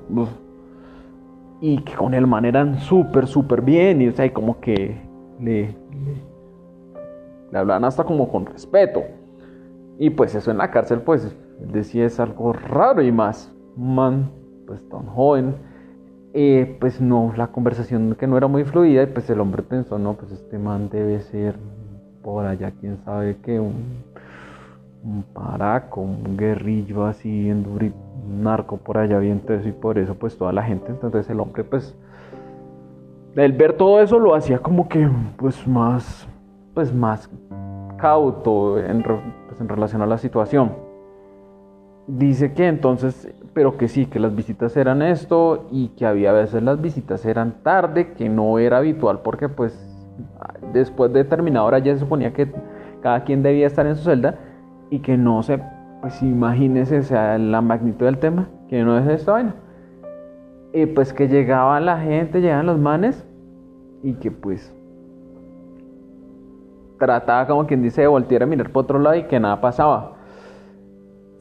y 1.64 1.78
que 1.78 1.94
con 1.94 2.12
el 2.12 2.26
man 2.26 2.44
eran 2.44 2.78
súper, 2.78 3.26
súper 3.26 3.62
bien, 3.62 4.02
y 4.02 4.08
o 4.08 4.12
sea, 4.12 4.30
como 4.34 4.60
que 4.60 5.00
le, 5.40 5.74
le, 7.50 7.58
hablaban 7.58 7.86
hasta 7.86 8.04
como 8.04 8.28
con 8.28 8.44
respeto. 8.44 9.02
Y 9.98 10.10
pues 10.10 10.34
eso 10.34 10.50
en 10.50 10.58
la 10.58 10.70
cárcel, 10.70 11.00
pues, 11.00 11.34
decía 11.72 12.04
es 12.04 12.20
algo 12.20 12.52
raro 12.52 13.00
y 13.00 13.10
más. 13.10 13.50
Man, 13.78 14.30
pues 14.66 14.86
tan 14.90 15.06
joven, 15.06 15.54
eh, 16.34 16.76
pues 16.80 17.00
no, 17.00 17.32
la 17.34 17.46
conversación 17.46 18.14
que 18.14 18.26
no 18.26 18.36
era 18.36 18.46
muy 18.46 18.64
fluida, 18.64 19.02
y 19.02 19.06
pues 19.06 19.30
el 19.30 19.40
hombre 19.40 19.62
pensó, 19.62 19.98
no, 19.98 20.12
pues 20.12 20.32
este 20.32 20.58
man 20.58 20.90
debe 20.90 21.22
ser 21.22 21.54
por 22.22 22.44
allá, 22.44 22.72
quién 22.78 22.98
sabe 23.06 23.38
qué, 23.42 23.58
un 23.58 24.04
un 25.04 25.22
paraco, 25.22 26.00
un 26.00 26.36
guerrillo 26.36 27.04
así 27.04 27.48
en 27.50 27.66
un 27.66 27.78
narco 28.28 28.76
por 28.76 28.98
allá 28.98 29.18
bien 29.18 29.42
eso 29.48 29.68
y 29.68 29.72
por 29.72 29.98
eso 29.98 30.14
pues 30.14 30.36
toda 30.36 30.52
la 30.52 30.62
gente, 30.62 30.90
entonces 30.90 31.28
el 31.30 31.40
hombre 31.40 31.64
pues 31.64 31.96
el 33.36 33.52
ver 33.52 33.74
todo 33.74 34.00
eso 34.00 34.18
lo 34.18 34.34
hacía 34.34 34.58
como 34.58 34.88
que 34.88 35.08
pues 35.36 35.66
más 35.66 36.28
pues 36.74 36.92
más 36.92 37.30
cauto 37.96 38.78
en, 38.78 39.02
pues, 39.02 39.60
en 39.60 39.68
relación 39.68 40.02
a 40.02 40.06
la 40.06 40.18
situación. 40.18 40.72
Dice 42.06 42.52
que 42.52 42.66
entonces, 42.66 43.32
pero 43.54 43.78
que 43.78 43.88
sí, 43.88 44.06
que 44.06 44.20
las 44.20 44.34
visitas 44.34 44.76
eran 44.76 45.00
esto 45.00 45.66
y 45.70 45.88
que 45.88 46.04
había 46.04 46.32
veces 46.32 46.62
las 46.62 46.82
visitas 46.82 47.24
eran 47.24 47.62
tarde, 47.62 48.12
que 48.12 48.28
no 48.28 48.58
era 48.58 48.78
habitual 48.78 49.20
porque 49.20 49.48
pues 49.48 49.72
después 50.72 51.12
de 51.12 51.22
determinada 51.22 51.64
hora 51.64 51.78
ya 51.78 51.94
se 51.94 52.00
suponía 52.00 52.32
que 52.34 52.52
cada 53.00 53.24
quien 53.24 53.42
debía 53.42 53.66
estar 53.66 53.86
en 53.86 53.96
su 53.96 54.04
celda 54.04 54.38
y 54.90 54.98
que 54.98 55.16
no 55.16 55.42
se, 55.42 55.62
pues 56.04 56.22
imagínese, 56.22 57.02
sea, 57.02 57.38
la 57.38 57.62
magnitud 57.62 58.04
del 58.04 58.18
tema, 58.18 58.50
que 58.68 58.84
no 58.84 58.98
es 58.98 59.08
esto 59.08 59.32
vaina. 59.32 59.54
Y 60.74 60.84
pues 60.84 61.14
que 61.14 61.28
llegaba 61.28 61.80
la 61.80 61.98
gente, 61.98 62.42
llegaban 62.42 62.66
los 62.66 62.78
manes 62.78 63.26
y 64.02 64.12
que 64.12 64.30
pues 64.30 64.70
trataba 66.98 67.46
como 67.46 67.66
quien 67.66 67.82
dice 67.82 68.02
de 68.02 68.06
voltear 68.06 68.42
a 68.42 68.46
mirar 68.46 68.70
por 68.70 68.84
otro 68.84 68.98
lado 68.98 69.16
y 69.16 69.22
que 69.22 69.40
nada 69.40 69.62
pasaba. 69.62 70.16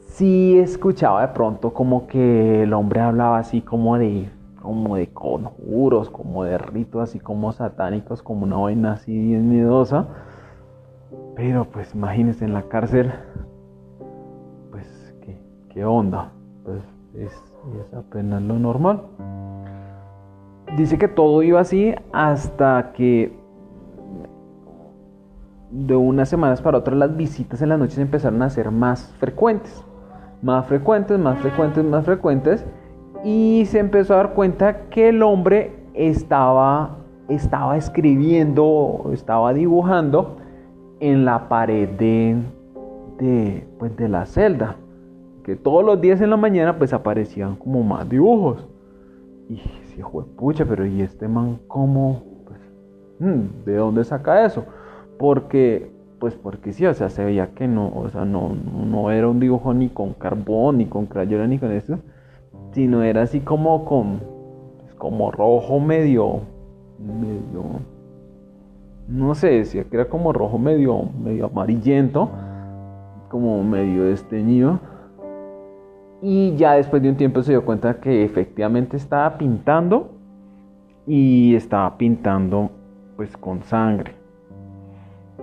Sí 0.00 0.58
escuchaba 0.58 1.20
de 1.20 1.34
pronto 1.34 1.74
como 1.74 2.06
que 2.06 2.62
el 2.62 2.72
hombre 2.72 3.00
hablaba 3.00 3.36
así 3.36 3.60
como 3.60 3.98
de 3.98 4.30
como 4.62 4.96
de 4.96 5.08
conjuros, 5.08 6.08
como 6.08 6.42
de 6.44 6.56
ritos 6.56 7.02
así 7.02 7.20
como 7.20 7.52
satánicos, 7.52 8.22
como 8.22 8.44
una 8.44 8.56
vaina 8.56 8.92
así 8.92 9.12
bien 9.12 9.50
miedosa. 9.50 10.06
Pero 11.36 11.66
pues 11.66 11.94
imagínense 11.94 12.46
en 12.46 12.54
la 12.54 12.62
cárcel, 12.62 13.12
qué, 15.74 15.84
onda, 15.84 16.30
pues 16.64 16.82
es, 17.14 17.32
apenas 17.94 18.42
lo 18.42 18.58
normal. 18.58 19.02
Dice 20.76 20.98
que 20.98 21.08
todo 21.08 21.42
iba 21.42 21.60
así 21.60 21.94
hasta 22.12 22.92
que 22.92 23.36
de 25.70 25.96
unas 25.96 26.28
semanas 26.28 26.62
para 26.62 26.78
otras 26.78 26.96
las 26.96 27.16
visitas 27.16 27.60
en 27.60 27.68
las 27.68 27.78
noches 27.78 27.98
empezaron 27.98 28.40
a 28.42 28.50
ser 28.50 28.70
más 28.70 29.12
frecuentes, 29.18 29.84
más 30.40 30.66
frecuentes, 30.66 31.18
más 31.18 31.38
frecuentes, 31.38 31.84
más 31.84 32.04
frecuentes 32.04 32.64
y 33.24 33.64
se 33.66 33.80
empezó 33.80 34.14
a 34.14 34.18
dar 34.18 34.34
cuenta 34.34 34.88
que 34.90 35.08
el 35.08 35.22
hombre 35.22 35.72
estaba, 35.94 36.98
estaba 37.28 37.76
escribiendo, 37.76 39.10
estaba 39.12 39.52
dibujando 39.52 40.36
en 41.00 41.24
la 41.24 41.48
pared 41.48 41.88
de, 41.88 43.66
pues 43.78 43.96
de 43.96 44.08
la 44.08 44.26
celda. 44.26 44.76
Que 45.44 45.56
todos 45.56 45.84
los 45.84 46.00
días 46.00 46.20
en 46.20 46.30
la 46.30 46.36
mañana 46.36 46.78
pues 46.78 46.92
aparecían 46.92 47.56
como 47.56 47.82
más 47.82 48.08
dibujos. 48.08 48.66
Y 49.48 49.60
si 49.84 50.02
fue 50.02 50.24
pucha, 50.24 50.64
pero 50.64 50.86
¿y 50.86 51.02
este 51.02 51.28
man 51.28 51.60
cómo? 51.68 52.22
Pues, 52.46 52.60
hmm, 53.20 53.64
¿De 53.66 53.76
dónde 53.76 54.04
saca 54.04 54.46
eso? 54.46 54.64
Porque, 55.18 55.90
pues 56.18 56.34
porque 56.34 56.72
sí, 56.72 56.86
o 56.86 56.94
sea, 56.94 57.10
se 57.10 57.24
veía 57.24 57.54
que 57.54 57.68
no, 57.68 57.92
o 57.94 58.08
sea, 58.08 58.24
no, 58.24 58.52
no 58.54 59.10
era 59.10 59.28
un 59.28 59.38
dibujo 59.38 59.74
ni 59.74 59.90
con 59.90 60.14
carbón, 60.14 60.78
ni 60.78 60.86
con 60.86 61.06
crayona, 61.06 61.46
ni 61.46 61.58
con 61.58 61.72
eso, 61.72 61.98
sino 62.72 63.02
era 63.02 63.22
así 63.22 63.40
como 63.40 63.84
con, 63.84 64.20
pues, 64.80 64.94
como 64.94 65.30
rojo 65.30 65.78
medio, 65.78 66.40
medio, 66.98 67.80
no 69.08 69.34
sé, 69.34 69.48
decía 69.48 69.84
que 69.84 69.96
era 69.96 70.08
como 70.08 70.32
rojo 70.32 70.58
medio, 70.58 71.02
medio 71.22 71.46
amarillento, 71.46 72.30
como 73.28 73.62
medio 73.62 74.04
desteñido. 74.04 74.80
Y 76.26 76.56
ya 76.56 76.72
después 76.72 77.02
de 77.02 77.10
un 77.10 77.16
tiempo 77.16 77.42
se 77.42 77.52
dio 77.52 77.66
cuenta 77.66 78.00
que 78.00 78.24
efectivamente 78.24 78.96
estaba 78.96 79.36
pintando 79.36 80.10
y 81.06 81.54
estaba 81.54 81.98
pintando 81.98 82.70
pues 83.14 83.36
con 83.36 83.62
sangre. 83.64 84.12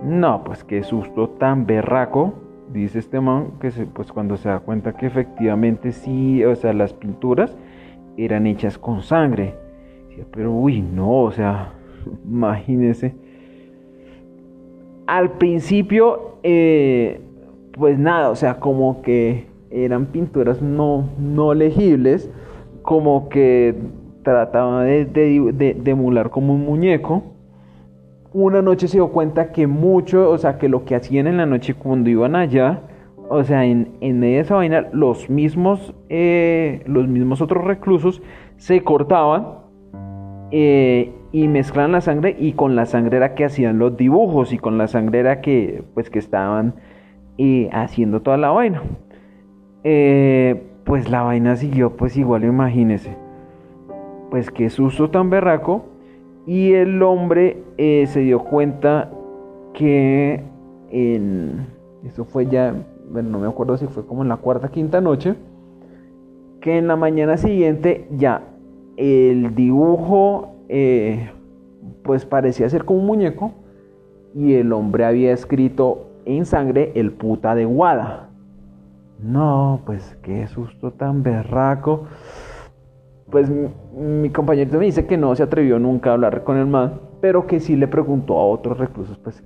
No, 0.02 0.42
pues 0.42 0.64
qué 0.64 0.82
susto 0.82 1.28
tan 1.28 1.66
berraco, 1.66 2.34
dice 2.72 2.98
este 2.98 3.20
man, 3.20 3.52
que 3.60 3.70
pues 3.94 4.10
cuando 4.10 4.36
se 4.36 4.48
da 4.48 4.58
cuenta 4.58 4.92
que 4.94 5.06
efectivamente 5.06 5.92
sí, 5.92 6.44
o 6.44 6.56
sea, 6.56 6.72
las 6.72 6.92
pinturas 6.92 7.56
eran 8.16 8.48
hechas 8.48 8.76
con 8.76 9.02
sangre. 9.02 9.54
Pero 10.32 10.50
uy, 10.50 10.82
no, 10.82 11.20
o 11.20 11.30
sea, 11.30 11.74
imagínese 12.24 13.14
al 15.06 15.32
principio, 15.32 16.38
eh, 16.42 17.20
pues 17.72 17.98
nada, 17.98 18.30
o 18.30 18.34
sea, 18.34 18.58
como 18.58 19.02
que 19.02 19.51
eran 19.72 20.06
pinturas 20.06 20.62
no, 20.62 21.08
no 21.18 21.54
legibles, 21.54 22.30
como 22.82 23.28
que 23.28 23.74
trataba 24.22 24.84
de, 24.84 25.82
emular 25.84 26.30
como 26.30 26.54
un 26.54 26.64
muñeco, 26.64 27.22
una 28.32 28.62
noche 28.62 28.88
se 28.88 28.96
dio 28.98 29.08
cuenta 29.08 29.52
que 29.52 29.66
mucho, 29.66 30.30
o 30.30 30.38
sea, 30.38 30.58
que 30.58 30.68
lo 30.68 30.84
que 30.84 30.94
hacían 30.94 31.26
en 31.26 31.36
la 31.36 31.46
noche 31.46 31.74
cuando 31.74 32.08
iban 32.08 32.36
allá, 32.36 32.82
o 33.28 33.44
sea, 33.44 33.64
en, 33.64 33.96
en 34.00 34.20
medio 34.20 34.36
de 34.36 34.40
esa 34.40 34.54
vaina, 34.56 34.88
los 34.92 35.28
mismos, 35.28 35.94
eh, 36.08 36.82
los 36.86 37.08
mismos 37.08 37.40
otros 37.40 37.64
reclusos 37.64 38.22
se 38.56 38.82
cortaban 38.82 39.62
eh, 40.50 41.12
y 41.32 41.48
mezclaban 41.48 41.92
la 41.92 42.02
sangre 42.02 42.36
y 42.38 42.52
con 42.52 42.76
la 42.76 42.84
sangre 42.84 43.16
era 43.16 43.34
que 43.34 43.46
hacían 43.46 43.78
los 43.78 43.96
dibujos 43.96 44.52
y 44.52 44.58
con 44.58 44.76
la 44.76 44.86
sangre 44.86 45.20
era 45.20 45.40
que, 45.40 45.82
pues, 45.94 46.10
que 46.10 46.18
estaban 46.18 46.74
eh, 47.38 47.70
haciendo 47.72 48.20
toda 48.20 48.36
la 48.36 48.50
vaina. 48.50 48.82
Pues 49.82 51.10
la 51.10 51.22
vaina 51.22 51.56
siguió, 51.56 51.96
pues 51.96 52.16
igual 52.16 52.44
imagínese. 52.44 53.16
Pues 54.30 54.50
qué 54.50 54.70
susto 54.70 55.10
tan 55.10 55.30
berraco 55.30 55.92
y 56.46 56.72
el 56.72 57.02
hombre 57.02 57.62
eh, 57.78 58.06
se 58.08 58.20
dio 58.20 58.40
cuenta 58.40 59.10
que 59.74 60.42
en. 60.90 61.66
Eso 62.04 62.24
fue 62.24 62.46
ya. 62.46 62.74
Bueno, 63.10 63.30
no 63.30 63.38
me 63.38 63.46
acuerdo 63.46 63.76
si 63.76 63.86
fue 63.86 64.06
como 64.06 64.22
en 64.22 64.28
la 64.28 64.38
cuarta 64.38 64.68
quinta 64.68 65.00
noche. 65.00 65.34
Que 66.60 66.78
en 66.78 66.88
la 66.88 66.96
mañana 66.96 67.36
siguiente 67.36 68.08
ya 68.10 68.42
el 68.96 69.54
dibujo. 69.54 70.56
Eh, 70.68 71.30
pues 72.02 72.26
parecía 72.26 72.68
ser 72.68 72.84
como 72.84 73.00
un 73.00 73.06
muñeco. 73.06 73.52
Y 74.34 74.54
el 74.54 74.72
hombre 74.72 75.04
había 75.04 75.32
escrito 75.32 76.08
en 76.24 76.44
sangre 76.44 76.90
el 76.96 77.12
puta 77.12 77.54
de 77.54 77.66
Guada. 77.66 78.30
No, 79.22 79.80
pues 79.86 80.18
qué 80.22 80.46
susto 80.48 80.92
tan 80.92 81.22
berraco 81.22 82.06
pues 83.32 83.50
mi, 83.50 84.28
compañero 84.28 84.78
me 84.78 84.84
dice 84.84 85.06
que 85.06 85.16
no 85.16 85.34
se 85.34 85.42
atrevió 85.42 85.78
nunca 85.78 86.10
a 86.10 86.12
hablar 86.12 86.44
con 86.44 86.58
el 86.58 86.66
man, 86.66 87.00
pero 87.20 87.46
que 87.46 87.58
sí 87.58 87.74
le 87.76 87.88
preguntó 87.88 88.38
a 88.38 88.46
otros 88.46 88.78
reclusos, 88.78 89.18
pues, 89.18 89.42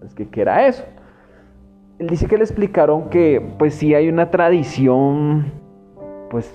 pues 0.00 0.14
que, 0.14 0.28
qué 0.28 0.40
era 0.40 0.66
eso. 0.66 0.82
Él 1.98 2.08
dice 2.08 2.26
que 2.26 2.38
le 2.38 2.44
explicaron 2.44 3.10
que, 3.10 3.54
pues, 3.58 3.74
sí 3.74 3.94
hay 3.94 4.08
una 4.08 4.30
tradición, 4.30 5.52
pues, 6.30 6.50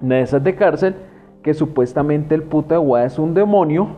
de 0.00 0.20
esas 0.22 0.42
de 0.44 0.54
cárcel, 0.54 0.94
que 1.42 1.54
supuestamente 1.54 2.36
el 2.36 2.44
puta 2.44 2.78
de 2.78 3.04
es 3.04 3.18
un 3.18 3.34
demonio 3.34 3.88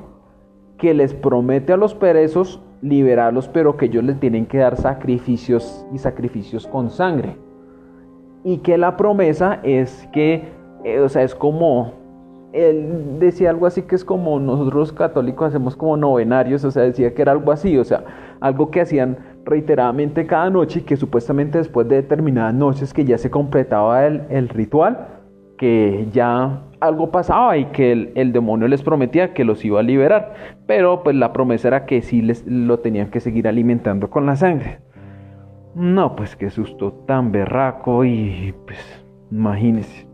que 0.78 0.94
les 0.94 1.12
promete 1.12 1.74
a 1.74 1.76
los 1.76 1.94
perezos 1.94 2.62
liberarlos, 2.80 3.48
pero 3.48 3.76
que 3.76 3.86
ellos 3.86 4.02
les 4.02 4.18
tienen 4.18 4.46
que 4.46 4.58
dar 4.58 4.76
sacrificios 4.76 5.86
y 5.92 5.98
sacrificios 5.98 6.66
con 6.66 6.88
sangre. 6.90 7.36
Y 8.44 8.58
que 8.58 8.76
la 8.78 8.96
promesa 8.96 9.60
es 9.62 10.08
que 10.12 10.52
eh, 10.84 10.98
o 10.98 11.08
sea, 11.08 11.22
es 11.22 11.34
como, 11.34 11.92
él 12.52 13.18
decía 13.20 13.50
algo 13.50 13.66
así 13.66 13.82
que 13.82 13.94
es 13.94 14.04
como 14.04 14.40
nosotros 14.40 14.92
católicos 14.92 15.48
hacemos 15.48 15.76
como 15.76 15.96
novenarios, 15.96 16.64
o 16.64 16.70
sea, 16.70 16.82
decía 16.82 17.14
que 17.14 17.22
era 17.22 17.32
algo 17.32 17.52
así, 17.52 17.78
o 17.78 17.84
sea, 17.84 18.04
algo 18.40 18.70
que 18.70 18.80
hacían 18.80 19.16
reiteradamente 19.44 20.26
cada 20.26 20.50
noche 20.50 20.80
y 20.80 20.82
que 20.82 20.96
supuestamente 20.96 21.58
después 21.58 21.88
de 21.88 21.96
determinadas 21.96 22.54
noches 22.54 22.92
que 22.92 23.04
ya 23.04 23.16
se 23.16 23.30
completaba 23.30 24.06
el, 24.06 24.48
ritual, 24.48 25.06
que 25.56 26.08
ya 26.12 26.62
algo 26.80 27.12
pasaba 27.12 27.56
y 27.56 27.66
que 27.66 27.92
el, 27.92 28.12
el, 28.16 28.32
demonio 28.32 28.66
les 28.66 28.82
prometía 28.82 29.34
que 29.34 29.44
los 29.44 29.64
iba 29.64 29.78
a 29.78 29.82
liberar, 29.84 30.34
pero 30.66 31.04
pues 31.04 31.14
la 31.14 31.32
promesa 31.32 31.68
era 31.68 31.86
que 31.86 32.02
sí 32.02 32.22
les, 32.22 32.44
lo 32.46 32.80
tenían 32.80 33.10
que 33.10 33.20
seguir 33.20 33.46
alimentando 33.46 34.10
con 34.10 34.26
la 34.26 34.34
sangre. 34.34 34.80
No, 35.74 36.14
pues 36.16 36.36
qué 36.36 36.50
susto 36.50 36.92
tan 37.06 37.32
berraco 37.32 38.04
y 38.04 38.54
pues 38.66 38.78
imagínense. 39.30 40.06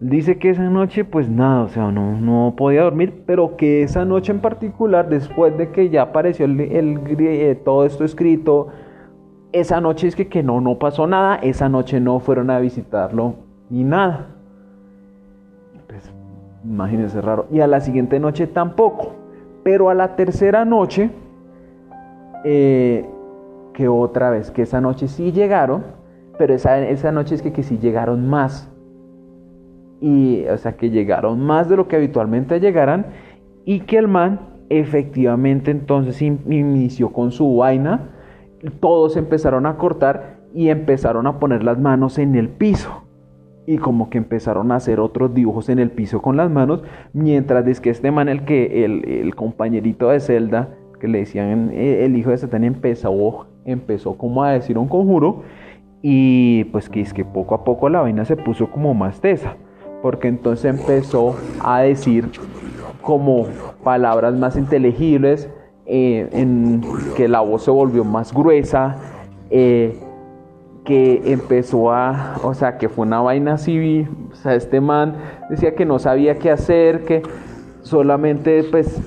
Dice 0.00 0.38
que 0.38 0.50
esa 0.50 0.68
noche 0.68 1.04
pues 1.04 1.30
nada, 1.30 1.62
o 1.62 1.68
sea, 1.68 1.90
no, 1.90 2.20
no 2.20 2.54
podía 2.56 2.82
dormir, 2.82 3.22
pero 3.24 3.56
que 3.56 3.82
esa 3.82 4.04
noche 4.04 4.32
en 4.32 4.40
particular, 4.40 5.08
después 5.08 5.56
de 5.56 5.70
que 5.70 5.88
ya 5.88 6.02
apareció 6.02 6.44
el, 6.44 6.60
eh, 6.60 7.60
todo 7.64 7.86
esto 7.86 8.04
escrito, 8.04 8.68
esa 9.52 9.80
noche 9.80 10.08
es 10.08 10.16
que, 10.16 10.28
que 10.28 10.42
no, 10.42 10.60
no 10.60 10.78
pasó 10.78 11.06
nada, 11.06 11.36
esa 11.36 11.68
noche 11.68 12.00
no 12.00 12.18
fueron 12.18 12.50
a 12.50 12.58
visitarlo 12.58 13.36
ni 13.70 13.84
nada. 13.84 14.26
Pues 15.86 16.12
imagínense 16.64 17.20
raro. 17.20 17.46
Y 17.50 17.60
a 17.60 17.66
la 17.66 17.80
siguiente 17.80 18.20
noche 18.20 18.46
tampoco. 18.46 19.14
Pero 19.62 19.88
a 19.88 19.94
la 19.94 20.16
tercera 20.16 20.64
noche, 20.64 21.10
eh, 22.44 23.08
que 23.74 23.88
otra 23.88 24.30
vez, 24.30 24.50
que 24.50 24.62
esa 24.62 24.80
noche 24.80 25.08
sí 25.08 25.32
llegaron, 25.32 25.84
pero 26.38 26.54
esa, 26.54 26.78
esa 26.80 27.12
noche 27.12 27.34
es 27.34 27.42
que, 27.42 27.52
que 27.52 27.62
sí 27.62 27.78
llegaron 27.78 28.26
más. 28.26 28.70
Y 30.00 30.44
o 30.46 30.56
sea 30.56 30.72
que 30.76 30.90
llegaron 30.90 31.40
más 31.40 31.68
de 31.68 31.76
lo 31.76 31.86
que 31.88 31.96
habitualmente 31.96 32.60
llegaran 32.60 33.06
y 33.64 33.80
que 33.80 33.98
el 33.98 34.08
man 34.08 34.40
efectivamente 34.68 35.70
entonces 35.70 36.20
inició 36.22 37.12
con 37.12 37.30
su 37.32 37.56
vaina, 37.56 38.10
todos 38.80 39.16
empezaron 39.16 39.66
a 39.66 39.76
cortar 39.76 40.38
y 40.54 40.68
empezaron 40.68 41.26
a 41.26 41.38
poner 41.38 41.64
las 41.64 41.78
manos 41.78 42.18
en 42.18 42.34
el 42.34 42.48
piso. 42.48 43.02
Y 43.66 43.78
como 43.78 44.10
que 44.10 44.18
empezaron 44.18 44.72
a 44.72 44.76
hacer 44.76 45.00
otros 45.00 45.34
dibujos 45.34 45.70
en 45.70 45.78
el 45.78 45.90
piso 45.90 46.20
con 46.20 46.36
las 46.36 46.50
manos, 46.50 46.82
mientras 47.12 47.66
es 47.66 47.80
que 47.80 47.90
este 47.90 48.10
man, 48.10 48.28
el 48.28 48.44
que 48.44 48.84
el, 48.84 49.34
compañerito 49.34 50.10
de 50.10 50.20
Zelda, 50.20 50.68
que 51.04 51.08
le 51.08 51.18
decían 51.18 51.70
eh, 51.74 52.06
el 52.06 52.16
hijo 52.16 52.30
de 52.30 52.38
Satán, 52.38 52.64
empezó, 52.64 53.46
empezó 53.66 54.16
como 54.16 54.42
a 54.42 54.52
decir 54.52 54.78
un 54.78 54.88
conjuro, 54.88 55.42
y 56.00 56.64
pues 56.64 56.88
que 56.88 57.02
es 57.02 57.12
que 57.12 57.26
poco 57.26 57.54
a 57.54 57.62
poco 57.62 57.90
la 57.90 58.00
vaina 58.00 58.24
se 58.24 58.36
puso 58.36 58.70
como 58.70 58.94
más 58.94 59.20
tesa 59.20 59.56
porque 60.04 60.28
entonces 60.28 60.66
empezó 60.66 61.34
a 61.62 61.80
decir 61.80 62.30
como 63.00 63.46
palabras 63.82 64.34
más 64.34 64.54
inteligibles, 64.54 65.48
eh, 65.86 66.28
en 66.32 66.82
que 67.16 67.26
la 67.26 67.40
voz 67.40 67.64
se 67.64 67.70
volvió 67.70 68.04
más 68.04 68.34
gruesa, 68.34 68.96
eh, 69.48 69.98
que 70.84 71.22
empezó 71.32 71.90
a, 71.90 72.36
o 72.42 72.52
sea, 72.52 72.76
que 72.76 72.90
fue 72.90 73.06
una 73.06 73.22
vaina 73.22 73.54
así, 73.54 74.06
o 74.30 74.34
sea, 74.34 74.54
este 74.54 74.78
man 74.78 75.16
decía 75.48 75.74
que 75.74 75.86
no 75.86 75.98
sabía 75.98 76.38
qué 76.38 76.50
hacer, 76.50 77.04
que 77.04 77.22
solamente 77.80 78.62
pues, 78.70 79.00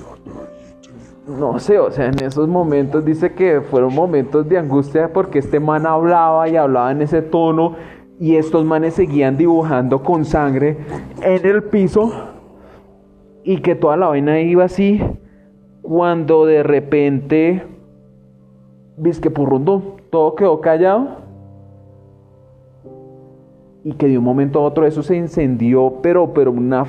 no 1.28 1.58
sé, 1.58 1.78
o 1.78 1.90
sea, 1.90 2.06
en 2.06 2.22
esos 2.24 2.48
momentos 2.48 3.04
dice 3.04 3.34
que 3.34 3.60
fueron 3.60 3.94
momentos 3.94 4.48
de 4.48 4.58
angustia 4.58 5.12
porque 5.12 5.40
este 5.40 5.60
man 5.60 5.86
hablaba 5.86 6.48
y 6.48 6.56
hablaba 6.56 6.90
en 6.90 7.02
ese 7.02 7.20
tono 7.20 7.76
y 8.18 8.36
estos 8.36 8.64
manes 8.64 8.94
seguían 8.94 9.36
dibujando 9.36 10.02
con 10.02 10.24
sangre 10.24 10.78
en 11.22 11.46
el 11.46 11.64
piso 11.64 12.10
y 13.44 13.58
que 13.58 13.74
toda 13.74 13.96
la 13.96 14.08
vaina 14.08 14.40
iba 14.40 14.64
así 14.64 15.00
cuando 15.82 16.46
de 16.46 16.62
repente 16.62 17.62
vis 18.96 19.20
que 19.20 19.30
purrundo 19.30 19.96
todo 20.10 20.34
quedó 20.34 20.60
callado 20.60 21.18
y 23.84 23.92
que 23.92 24.08
de 24.08 24.18
un 24.18 24.24
momento 24.24 24.60
a 24.60 24.62
otro 24.62 24.86
eso 24.86 25.02
se 25.02 25.16
incendió 25.16 25.98
pero 26.02 26.32
pero 26.32 26.50
una 26.50 26.86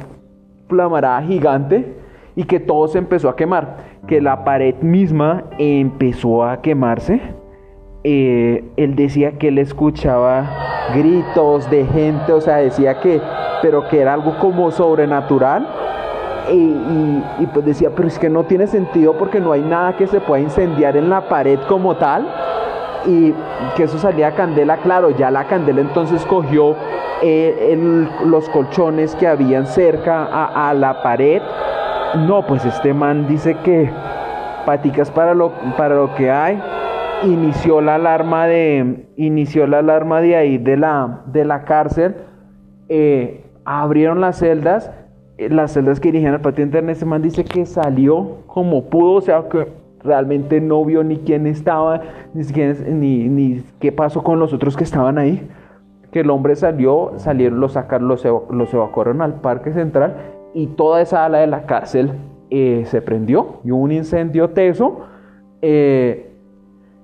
flamarada 0.68 1.22
gigante 1.22 1.96
y 2.36 2.46
que 2.46 2.60
todo 2.60 2.88
se 2.88 2.98
empezó 2.98 3.30
a 3.30 3.36
quemar 3.36 3.89
que 4.10 4.20
la 4.20 4.44
pared 4.44 4.76
misma 4.82 5.46
empezó 5.60 6.44
a 6.44 6.62
quemarse 6.62 7.22
eh, 8.04 8.64
él 8.78 8.96
decía 8.96 9.34
que 9.34 9.50
él 9.50 9.58
escuchaba 9.58 10.50
gritos 10.96 11.70
de 11.70 11.86
gente, 11.86 12.32
o 12.32 12.40
sea, 12.40 12.58
decía 12.58 13.02
que, 13.02 13.22
pero 13.62 13.90
que 13.90 14.00
era 14.00 14.14
algo 14.14 14.38
como 14.40 14.72
sobrenatural. 14.72 15.68
Y, 16.52 17.46
pues 17.54 17.64
decía, 17.64 17.92
pero 17.96 18.08
es 18.08 18.18
que 18.18 18.30
no 18.30 18.44
tiene 18.46 18.66
sentido 18.66 19.14
porque 19.14 19.40
no 19.40 19.52
hay 19.52 19.62
nada 19.62 19.96
que 19.96 20.08
se 20.08 20.20
pueda 20.20 20.42
incendiar 20.42 20.98
en 20.98 21.10
la 21.10 21.28
pared 21.28 21.60
como 21.68 21.96
tal. 21.98 22.28
Y 23.06 23.34
que 23.76 23.84
eso 23.84 24.00
salía 24.00 24.32
candela, 24.32 24.78
claro, 24.78 25.12
ya 25.12 25.30
la 25.30 25.46
candela 25.46 25.82
entonces 25.82 26.26
cogió 26.26 26.76
eh, 27.22 27.78
los 28.26 28.50
colchones 28.50 29.14
que 29.16 29.28
habían 29.28 29.68
cerca 29.68 30.26
a, 30.26 30.70
a 30.70 30.74
la 30.74 31.04
pared. 31.04 31.42
No, 32.16 32.46
pues 32.46 32.66
este 32.66 32.94
man 32.94 33.28
dice 33.28 33.56
que 33.64 33.90
paticas 34.66 35.12
para 35.12 35.34
lo, 35.34 35.52
para 35.78 35.96
lo 35.96 36.16
que 36.16 36.32
hay. 36.32 36.60
Inició 37.24 37.82
la 37.82 37.96
alarma 37.96 38.48
de 38.48 39.06
inició 39.18 39.68
la 39.68 39.80
alarma 39.80 40.22
de 40.22 40.36
ahí 40.36 40.58
de 40.58 40.78
la 40.78 41.22
de 41.28 41.46
la 41.46 41.66
cárcel. 41.66 42.16
Eh, 42.88 43.46
abrieron 43.64 44.22
las 44.22 44.40
celdas. 44.40 44.92
Eh, 45.38 45.50
las 45.50 45.74
celdas 45.74 46.00
que 46.00 46.08
dirigían 46.10 46.34
al 46.34 46.42
patio 46.42 46.64
internet 46.64 46.98
ese 46.98 47.06
man 47.06 47.22
dice 47.22 47.44
que 47.44 47.66
salió 47.66 48.38
como 48.48 48.86
pudo 48.86 49.14
o 49.14 49.22
sea 49.22 49.48
que 49.48 49.68
realmente 50.04 50.62
no 50.62 50.84
vio 50.86 51.04
ni 51.04 51.18
quién 51.18 51.46
estaba 51.46 52.02
ni, 52.34 53.30
ni, 53.30 53.64
qué 53.80 53.92
pasó 53.92 54.24
con 54.24 54.40
los 54.40 54.52
otros 54.54 54.76
que 54.76 54.84
estaban 54.84 55.18
ahí. 55.20 55.48
Que 56.12 56.22
el 56.22 56.32
hombre 56.32 56.56
salió 56.56 57.14
salieron 57.18 57.60
los 57.60 57.74
sacaron 57.74 58.08
los 58.08 58.74
evacuaron 58.74 59.22
al 59.22 59.42
parque 59.42 59.74
central 59.74 60.39
y 60.54 60.68
toda 60.68 61.02
esa 61.02 61.26
ala 61.26 61.40
de 61.40 61.48
la 61.48 61.66
cárcel 61.66 62.12
eh, 62.50 62.84
se 62.86 63.02
prendió 63.02 63.62
y 63.64 63.72
hubo 63.72 63.82
un 63.82 63.92
incendio 63.92 64.50
teso 64.50 65.02
eh, 65.62 66.30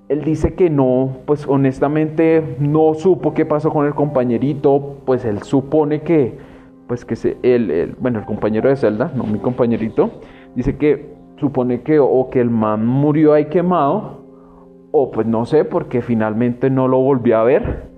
él 0.08 0.22
dice 0.22 0.54
que 0.54 0.70
no, 0.70 1.18
pues 1.26 1.46
honestamente 1.48 2.56
no 2.60 2.94
supo 2.94 3.34
qué 3.34 3.44
pasó 3.44 3.70
con 3.70 3.86
el 3.86 3.94
compañerito, 3.94 4.98
pues 5.04 5.24
él 5.24 5.42
supone 5.42 6.02
que, 6.02 6.38
pues 6.86 7.04
que 7.04 7.16
se, 7.16 7.36
bueno, 7.98 8.20
el 8.20 8.24
compañero 8.24 8.68
de 8.68 8.76
celda, 8.76 9.10
no 9.16 9.24
mi 9.24 9.40
compañerito, 9.40 10.10
dice 10.54 10.76
que 10.76 11.16
supone 11.38 11.82
que 11.82 11.98
o 11.98 12.30
que 12.30 12.40
el 12.40 12.50
man 12.50 12.86
murió 12.86 13.32
ahí 13.32 13.46
quemado, 13.46 14.24
o 14.92 15.10
pues 15.10 15.26
no 15.26 15.44
sé, 15.44 15.64
porque 15.64 16.00
finalmente 16.02 16.70
no 16.70 16.86
lo 16.86 17.00
volví 17.00 17.32
a 17.32 17.42
ver. 17.42 17.90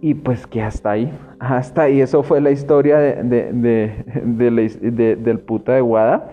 Y 0.00 0.14
pues 0.14 0.46
que 0.46 0.62
hasta 0.62 0.92
ahí, 0.92 1.12
hasta 1.44 1.82
ahí, 1.82 2.00
eso 2.00 2.22
fue 2.22 2.40
la 2.40 2.50
historia 2.50 2.98
de, 2.98 3.94
del 5.16 5.38
puta 5.40 5.72
de 5.72 5.80
Guada. 5.80 6.30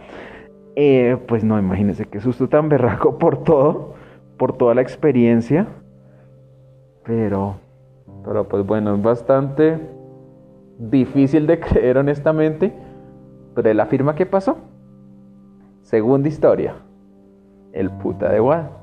Eh, 0.76 1.18
pues 1.28 1.44
no, 1.44 1.60
imagínense 1.60 2.06
qué 2.06 2.20
susto 2.20 2.48
tan 2.48 2.70
berraco 2.70 3.18
por 3.18 3.44
todo, 3.44 3.96
por 4.38 4.58
toda 4.58 4.74
la 4.74 4.82
experiencia. 4.82 5.68
Pero, 7.04 7.56
pero 8.24 8.48
pues 8.48 8.66
bueno, 8.66 8.96
es 8.96 9.02
bastante 9.02 9.80
difícil 10.78 11.48
de 11.48 11.60
creer 11.60 11.98
honestamente. 11.98 12.74
Pero 13.54 13.70
él 13.70 13.80
afirma 13.80 14.16
que 14.16 14.26
pasó. 14.26 14.58
Segunda 15.82 16.30
historia, 16.30 16.76
el 17.74 17.90
puta 17.90 18.32
de 18.32 18.40
Guada. 18.40 18.81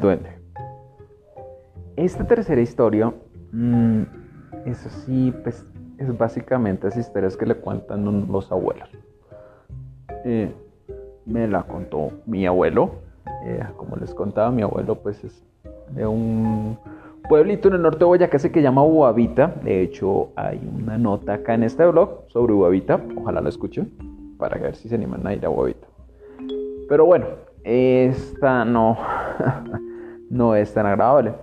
Duende. 0.00 0.30
Esta 1.96 2.26
tercera 2.26 2.60
historia, 2.60 3.12
mm, 3.52 4.02
eso 4.66 4.88
sí, 4.88 5.34
pues 5.42 5.66
es 5.98 6.16
básicamente 6.16 6.88
esas 6.88 7.06
historias 7.06 7.36
que 7.36 7.46
le 7.46 7.54
cuentan 7.54 8.26
los 8.30 8.50
abuelos. 8.50 8.88
Eh, 10.24 10.52
me 11.26 11.46
la 11.46 11.62
contó 11.64 12.10
mi 12.26 12.46
abuelo. 12.46 12.92
Eh, 13.44 13.62
como 13.76 13.96
les 13.96 14.14
contaba, 14.14 14.50
mi 14.50 14.62
abuelo 14.62 14.96
pues 14.96 15.22
es 15.24 15.44
de 15.90 16.06
un 16.06 16.78
pueblito 17.28 17.68
en 17.68 17.74
el 17.74 17.82
norte 17.82 18.00
de 18.00 18.04
Boyacá 18.04 18.38
que 18.38 18.62
llama 18.62 18.84
Uavita. 18.84 19.54
De 19.62 19.82
hecho, 19.82 20.30
hay 20.36 20.60
una 20.74 20.98
nota 20.98 21.34
acá 21.34 21.54
en 21.54 21.64
este 21.64 21.86
blog 21.86 22.24
sobre 22.28 22.52
Uavita. 22.52 23.00
Ojalá 23.16 23.40
la 23.40 23.48
escuchen 23.48 23.92
para 24.38 24.58
ver 24.58 24.74
si 24.76 24.88
se 24.88 24.94
animan 24.94 25.26
a 25.26 25.34
ir 25.34 25.44
a 25.44 25.50
Uavita. 25.50 25.86
Pero 26.88 27.06
bueno, 27.06 27.26
esta 27.64 28.64
no, 28.64 28.96
no 30.30 30.54
es 30.54 30.72
tan 30.74 30.86
agradable. 30.86 31.34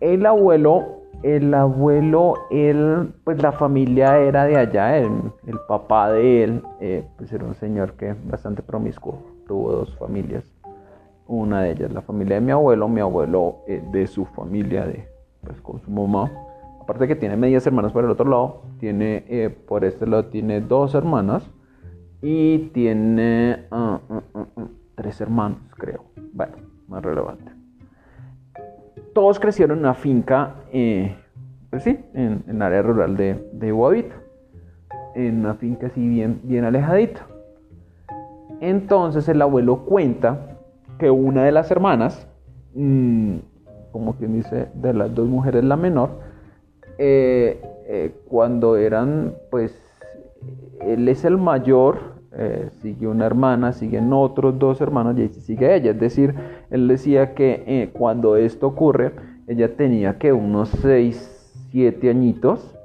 El 0.00 0.26
abuelo, 0.26 1.02
el 1.22 1.54
abuelo, 1.54 2.34
él, 2.50 3.12
pues 3.24 3.40
la 3.40 3.52
familia 3.52 4.18
era 4.18 4.44
de 4.44 4.56
allá, 4.56 4.98
el, 4.98 5.32
papá 5.68 6.10
de 6.10 6.44
él, 6.44 6.62
eh, 6.80 7.06
pues 7.16 7.32
era 7.32 7.44
un 7.44 7.54
señor 7.54 7.92
que 7.92 8.14
bastante 8.24 8.62
promiscuo, 8.62 9.22
tuvo 9.46 9.72
dos 9.72 9.96
familias. 9.96 10.44
Una 11.28 11.62
de 11.62 11.70
ellas, 11.70 11.92
la 11.92 12.02
familia 12.02 12.34
de 12.34 12.40
mi 12.40 12.50
abuelo, 12.50 12.88
mi 12.88 13.00
abuelo 13.00 13.58
eh, 13.68 13.82
de 13.92 14.06
su 14.08 14.24
familia, 14.24 14.84
de, 14.84 15.06
pues 15.44 15.60
con 15.60 15.80
su 15.80 15.90
mamá. 15.90 16.30
Aparte 16.80 17.06
que 17.06 17.14
tiene 17.14 17.36
medias 17.36 17.64
hermanas 17.64 17.92
por 17.92 18.04
el 18.04 18.10
otro 18.10 18.28
lado, 18.28 18.62
tiene, 18.80 19.24
eh, 19.28 19.50
por 19.50 19.84
este 19.84 20.04
lado 20.06 20.24
tiene 20.26 20.60
dos 20.60 20.96
hermanas 20.96 21.48
y 22.20 22.58
tiene... 22.74 23.66
Ah, 23.70 24.00
ah, 24.10 24.22
ah, 24.34 24.66
hermanos, 25.20 25.58
creo. 25.76 26.04
Bueno, 26.32 26.54
más 26.88 27.02
relevante. 27.02 27.52
Todos 29.14 29.38
crecieron 29.38 29.78
en 29.78 29.84
una 29.84 29.94
finca, 29.94 30.54
eh, 30.72 31.16
pues 31.70 31.84
sí, 31.84 31.98
en, 32.14 32.44
el 32.48 32.62
área 32.62 32.82
rural 32.82 33.16
de, 33.16 33.50
de 33.52 34.04
En 35.14 35.40
una 35.40 35.54
finca 35.54 35.88
así 35.88 36.06
bien, 36.06 36.40
bien 36.44 36.64
alejadita. 36.64 37.26
Entonces 38.60 39.28
el 39.28 39.42
abuelo 39.42 39.84
cuenta 39.84 40.56
que 40.98 41.10
una 41.10 41.44
de 41.44 41.52
las 41.52 41.70
hermanas, 41.70 42.28
mm, 42.74 43.36
como 43.90 44.14
quien 44.14 44.34
dice, 44.34 44.68
de 44.74 44.94
las 44.94 45.14
dos 45.14 45.28
mujeres 45.28 45.64
la 45.64 45.76
menor, 45.76 46.10
eh, 46.96 47.60
eh, 47.86 48.14
cuando 48.28 48.76
eran, 48.76 49.34
pues, 49.50 49.76
él 50.80 51.08
es 51.08 51.24
el 51.24 51.38
mayor, 51.38 52.11
eh, 52.34 52.70
sigue 52.80 53.06
una 53.06 53.26
hermana, 53.26 53.72
siguen 53.72 54.12
otros 54.12 54.58
dos 54.58 54.80
hermanos 54.80 55.18
y 55.18 55.28
sigue 55.28 55.74
ella. 55.74 55.90
Es 55.90 56.00
decir, 56.00 56.34
él 56.70 56.88
decía 56.88 57.34
que 57.34 57.62
eh, 57.66 57.90
cuando 57.92 58.36
esto 58.36 58.68
ocurre, 58.68 59.12
ella 59.46 59.76
tenía 59.76 60.18
que 60.18 60.32
unos 60.32 60.70
6, 60.80 61.68
7 61.70 62.10
añitos 62.10 62.78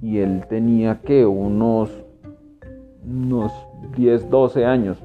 y 0.00 0.18
él 0.18 0.44
tenía 0.48 1.00
que 1.00 1.26
unos, 1.26 1.90
unos 3.06 3.52
10, 3.96 4.30
12 4.30 4.64
años. 4.64 5.02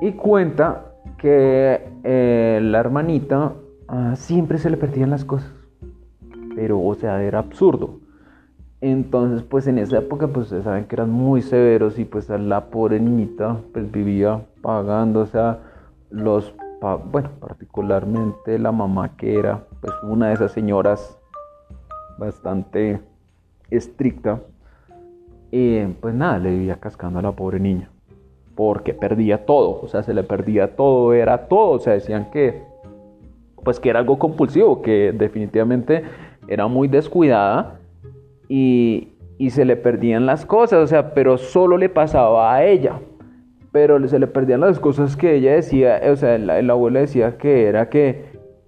Y 0.00 0.12
cuenta 0.12 0.94
que 1.18 1.88
eh, 2.04 2.60
la 2.62 2.78
hermanita 2.78 3.54
ah, 3.88 4.14
siempre 4.16 4.58
se 4.58 4.70
le 4.70 4.76
perdían 4.76 5.10
las 5.10 5.24
cosas. 5.24 5.52
Pero, 6.54 6.80
o 6.80 6.94
sea, 6.94 7.22
era 7.22 7.38
absurdo. 7.38 7.99
Entonces, 8.82 9.42
pues 9.42 9.66
en 9.66 9.78
esa 9.78 9.98
época, 9.98 10.28
pues 10.28 10.46
ustedes 10.46 10.64
saben 10.64 10.86
que 10.86 10.96
eran 10.96 11.10
muy 11.10 11.42
severos 11.42 11.98
y 11.98 12.06
pues 12.06 12.30
la 12.30 12.66
pobre 12.66 12.98
niñita 12.98 13.58
pues 13.74 13.90
vivía 13.90 14.40
pagando, 14.62 15.20
o 15.20 15.26
sea, 15.26 15.58
los, 16.08 16.54
bueno, 17.12 17.30
particularmente 17.40 18.58
la 18.58 18.72
mamá 18.72 19.16
que 19.16 19.38
era 19.38 19.64
pues 19.82 19.92
una 20.02 20.28
de 20.28 20.34
esas 20.34 20.52
señoras 20.52 21.18
bastante 22.16 23.00
estricta, 23.70 24.40
y 25.50 25.84
pues 25.84 26.14
nada, 26.14 26.38
le 26.38 26.50
vivía 26.50 26.76
cascando 26.76 27.18
a 27.18 27.22
la 27.22 27.32
pobre 27.32 27.60
niña, 27.60 27.90
porque 28.54 28.94
perdía 28.94 29.44
todo, 29.44 29.80
o 29.82 29.88
sea, 29.88 30.02
se 30.02 30.14
le 30.14 30.22
perdía 30.22 30.74
todo, 30.74 31.12
era 31.12 31.48
todo, 31.48 31.72
o 31.72 31.78
sea, 31.80 31.92
decían 31.92 32.30
que 32.30 32.62
pues 33.62 33.78
que 33.78 33.90
era 33.90 33.98
algo 33.98 34.18
compulsivo, 34.18 34.80
que 34.80 35.12
definitivamente 35.12 36.02
era 36.48 36.66
muy 36.66 36.88
descuidada 36.88 37.79
y, 38.50 39.12
se 39.50 39.64
le 39.64 39.76
perdían 39.76 40.26
las 40.26 40.44
cosas, 40.44 40.80
o 40.80 40.86
sea, 40.86 41.14
pero 41.14 41.38
solo 41.38 41.78
le 41.78 41.88
pasaba 41.88 42.52
a 42.52 42.64
ella. 42.64 43.00
Pero 43.72 44.06
se 44.08 44.18
le 44.18 44.26
perdían 44.26 44.60
las 44.60 44.80
cosas 44.80 45.16
que 45.16 45.36
ella 45.36 45.52
decía, 45.52 46.00
o 46.10 46.16
sea, 46.16 46.34
el, 46.34 46.68
abuelo 46.68 46.98
decía 46.98 47.38
que 47.38 47.66
era 47.66 47.88
que, 47.88 48.24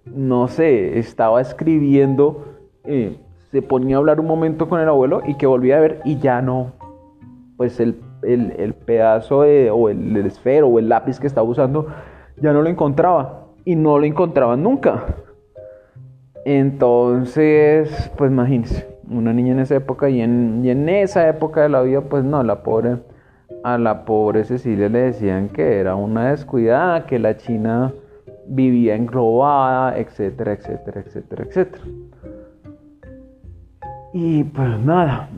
no 0.07 0.47
sé, 0.47 0.99
estaba 0.99 1.41
escribiendo, 1.41 2.45
eh, 2.85 3.19
se 3.51 3.61
ponía 3.61 3.97
a 3.97 3.99
hablar 3.99 4.21
un 4.21 4.27
momento 4.27 4.69
con 4.69 4.81
el 4.81 4.89
abuelo 4.89 5.23
y 5.27 5.35
que 5.35 5.47
volvía 5.47 5.79
a 5.79 5.81
ver 5.81 6.01
y 6.05 6.19
ya 6.19 6.41
no, 6.41 6.73
pues 7.57 7.81
el, 7.81 7.97
pedazo 8.87 9.43
de, 9.43 9.71
o 9.73 9.89
el, 9.89 10.17
el 10.17 10.27
esfero 10.27 10.69
o 10.69 10.79
el 10.79 10.89
lápiz 10.89 11.19
que 11.19 11.27
estaba 11.27 11.47
usando 11.47 11.89
ya 12.41 12.53
no 12.53 12.63
lo 12.63 12.69
encontraba 12.69 13.49
y 13.65 13.75
no 13.75 13.99
lo 13.99 14.07
encontraba 14.07 14.57
nunca. 14.57 15.05
Entonces, 16.45 18.11
pues 18.17 18.31
imagínense 18.31 18.93
una 19.17 19.33
niña 19.33 19.53
en 19.53 19.61
esa 19.61 19.77
época 19.77 20.09
y 20.09 20.21
en, 20.21 20.65
en 20.65 20.89
esa 20.89 21.29
época 21.29 21.63
de 21.63 21.69
la 21.69 21.83
vida, 21.83 22.01
pues 22.03 22.25
no, 22.25 22.43
la 22.43 22.63
pobre, 22.63 22.99
a 23.65 23.79
la 23.79 24.05
pobre 24.05 24.45
Cecilia 24.45 24.89
le 24.89 25.01
decían 25.01 25.49
que 25.49 25.79
era 25.79 25.95
una 25.95 26.31
descuidada, 26.31 27.07
que 27.07 27.19
la 27.19 27.37
China 27.37 27.93
vivía 28.47 28.95
englobada, 28.95 29.97
etcétera, 29.99 30.53
etcétera, 30.53 31.01
etcétera, 31.01 31.45
etcétera. 31.45 31.85
Y 34.13 34.45
pues 34.45 34.79
nada, 34.81 35.29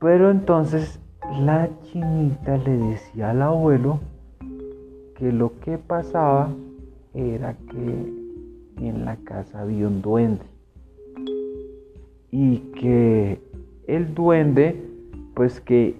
pero 0.00 0.30
entonces 0.30 1.00
la 1.40 1.68
chinita 1.82 2.56
le 2.58 2.76
decía 2.78 3.30
al 3.30 3.42
abuelo 3.42 4.00
que 5.16 5.32
lo 5.32 5.58
que 5.60 5.78
pasaba 5.78 6.48
era 7.12 7.54
que 7.70 8.24
en 8.78 9.04
la 9.04 9.16
casa 9.16 9.60
había 9.60 9.86
un 9.86 10.02
duende 10.02 10.53
y 12.36 12.58
que 12.80 13.40
el 13.86 14.12
duende 14.12 14.84
pues 15.34 15.60
que 15.60 15.94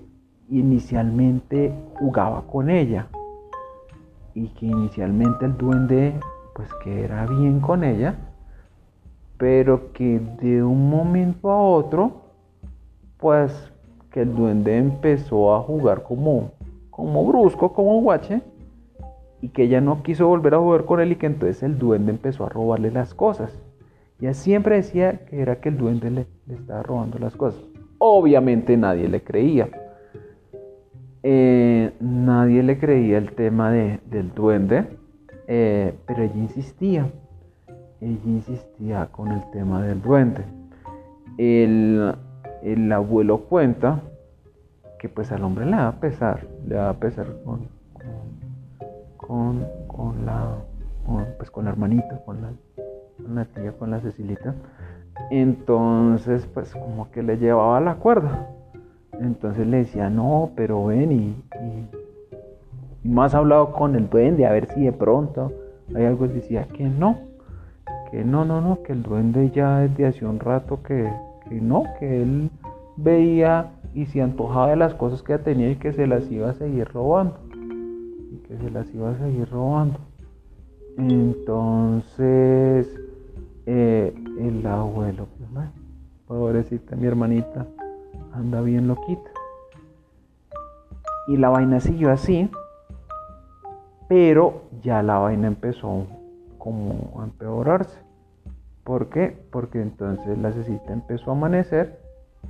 inicialmente 0.51 1.73
jugaba 1.95 2.43
con 2.51 2.71
ella. 2.71 3.07
Y 4.35 4.49
que 4.49 4.67
inicialmente 4.67 5.45
el 5.45 5.57
duende 5.57 6.15
pues 6.57 6.69
que 6.83 7.05
era 7.05 7.27
bien 7.27 7.61
con 7.61 7.85
ella 7.85 8.17
pero 9.37 9.93
que 9.93 10.21
de 10.41 10.63
un 10.65 10.91
momento 10.91 11.53
a 11.53 11.63
otro 11.63 12.23
pues 13.19 13.71
que 14.11 14.23
el 14.23 14.35
duende 14.35 14.77
empezó 14.77 15.55
a 15.55 15.61
jugar 15.61 16.03
como 16.03 16.51
como 16.91 17.25
brusco 17.25 17.73
como 17.73 18.01
guache 18.01 18.43
y 19.41 19.51
que 19.51 19.65
ella 19.65 19.81
no 19.81 20.03
quiso 20.03 20.27
volver 20.27 20.55
a 20.55 20.59
jugar 20.59 20.85
con 20.85 21.01
él 21.01 21.13
y 21.13 21.17
que 21.17 21.27
entonces 21.27 21.63
el 21.63 21.79
duende 21.79 22.11
empezó 22.11 22.45
a 22.45 22.49
robarle 22.49 22.91
las 22.91 23.15
cosas 23.15 23.57
ella 24.21 24.35
siempre 24.35 24.77
decía 24.77 25.25
que 25.27 25.41
era 25.41 25.61
que 25.61 25.69
el 25.69 25.77
duende 25.77 26.11
le, 26.11 26.27
estaba 26.49 26.83
robando 26.83 27.19
las 27.19 27.37
cosas. 27.37 27.63
Obviamente 27.99 28.77
nadie 28.77 29.09
le 29.09 29.23
creía. 29.23 29.69
Eh, 31.23 31.93
nadie 32.01 32.63
le 32.63 32.79
creía 32.79 33.19
el 33.19 33.33
tema 33.33 33.71
del 33.71 34.33
duende, 34.35 34.85
eh, 35.47 35.95
pero 36.07 36.23
ella 36.23 36.37
insistía. 36.37 37.11
ella 38.01 38.21
insistía 38.25 39.09
con 39.11 39.33
el 39.33 39.43
tema 39.53 39.83
del 39.83 40.01
duende. 40.01 40.45
El, 41.39 42.15
el 42.63 42.93
abuelo 42.93 43.39
cuenta 43.39 44.01
que 44.99 45.09
pues 45.09 45.31
al 45.33 45.45
hombre 45.45 45.67
le 45.67 45.77
va 45.77 45.89
a 45.89 46.01
pesar, 46.01 46.47
le 46.67 46.77
va 46.77 46.91
a 46.91 46.95
pesar 46.95 47.27
con, 47.45 47.69
con, 49.19 49.67
con, 49.87 50.25
la 50.25 50.57
pues 51.37 51.51
con 51.51 51.65
la 51.65 51.73
hermanita, 51.73 52.23
con 52.25 52.41
la, 52.41 52.53
la 53.29 53.45
tía, 53.45 53.73
con 53.73 53.91
la 53.91 54.01
Cecilita. 54.01 54.55
Entonces 55.31 56.47
pues 56.53 56.73
como 56.73 57.11
que 57.11 57.23
le 57.23 57.39
llevaba 57.39 57.81
la 57.81 57.97
cuerda. 57.97 58.49
Entonces 59.21 59.67
le 59.67 59.79
decía, 59.79 60.11
no, 60.11 60.51
pero 60.57 60.87
ven 60.87 61.13
y, 61.13 61.37
y, 63.05 63.09
más 63.09 63.35
hablado 63.35 63.73
con 63.73 63.95
el 63.95 64.09
duende 64.09 64.47
a 64.47 64.53
ver 64.53 64.67
si 64.67 64.85
de 64.85 64.93
pronto 64.93 65.53
hay 65.95 66.05
algo. 66.05 66.27
Decía 66.27 66.65
que 66.65 66.85
no, 66.85 67.19
que 68.11 68.25
no, 68.25 68.45
no, 68.45 68.61
no, 68.61 68.83
que 68.83 68.93
el 68.93 69.03
duende 69.03 69.51
ya 69.51 69.81
desde 69.81 70.07
hace 70.07 70.27
un 70.27 70.41
rato 70.41 70.83
que, 70.83 71.09
que 71.49 71.61
no, 71.61 71.85
que 71.99 72.23
él 72.23 72.51
veía 72.97 73.71
y 73.95 74.07
se 74.07 74.21
antojaba 74.21 74.71
de 74.71 74.77
las 74.77 74.95
cosas 74.95 75.23
que 75.23 75.39
tenía 75.39 75.71
y 75.71 75.77
que 75.77 75.93
se 75.93 76.07
las 76.07 76.31
iba 76.31 76.51
a 76.51 76.55
seguir 76.55 76.89
robando. 76.89 77.39
Y 77.53 78.37
que 78.49 78.57
se 78.57 78.71
las 78.71 78.93
iba 78.93 79.11
a 79.11 79.19
seguir 79.19 79.49
robando. 79.51 79.99
Entonces, 80.97 82.89
eh, 83.67 84.15
el 84.39 84.67
abuelo, 84.67 85.27
pues, 85.53 85.69
pobrecita 86.27 86.97
mi 86.97 87.07
hermanita, 87.07 87.67
anda 88.33 88.61
bien 88.61 88.89
loquita. 88.89 89.31
Y 91.27 91.37
la 91.37 91.49
vaina 91.49 91.81
siguió 91.81 92.11
así, 92.11 92.51
pero 94.09 94.63
ya 94.83 95.03
la 95.03 95.19
vaina 95.19 95.47
empezó 95.47 96.07
como 96.59 97.21
a 97.21 97.25
empeorarse. 97.25 97.99
¿Por 98.85 99.09
qué? 99.09 99.37
Porque 99.51 99.81
entonces 99.81 100.37
la 100.39 100.53
cecita 100.53 100.93
empezó 100.93 101.31
a 101.31 101.35
amanecer 101.35 101.99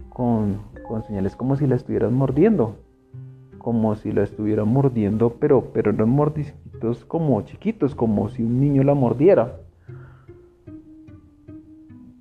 con, 0.09 0.62
señales 1.07 1.37
como 1.37 1.57
si 1.57 1.66
la 1.66 1.77
estuvieran 1.77 2.14
mordiendo. 2.14 2.77
Como 3.59 3.94
si 3.94 4.12
la 4.12 4.24
estuvieran 4.24 4.68
mordiendo, 4.68 5.37
pero, 5.40 5.72
pero 5.72 5.90
eran 5.90 6.11
mordisquitos 6.11 7.05
como 7.05 7.40
chiquitos, 7.42 7.94
como 7.94 8.29
si 8.29 8.42
un 8.42 8.61
niño 8.61 8.83
la 8.83 8.94
mordiera. 8.94 9.61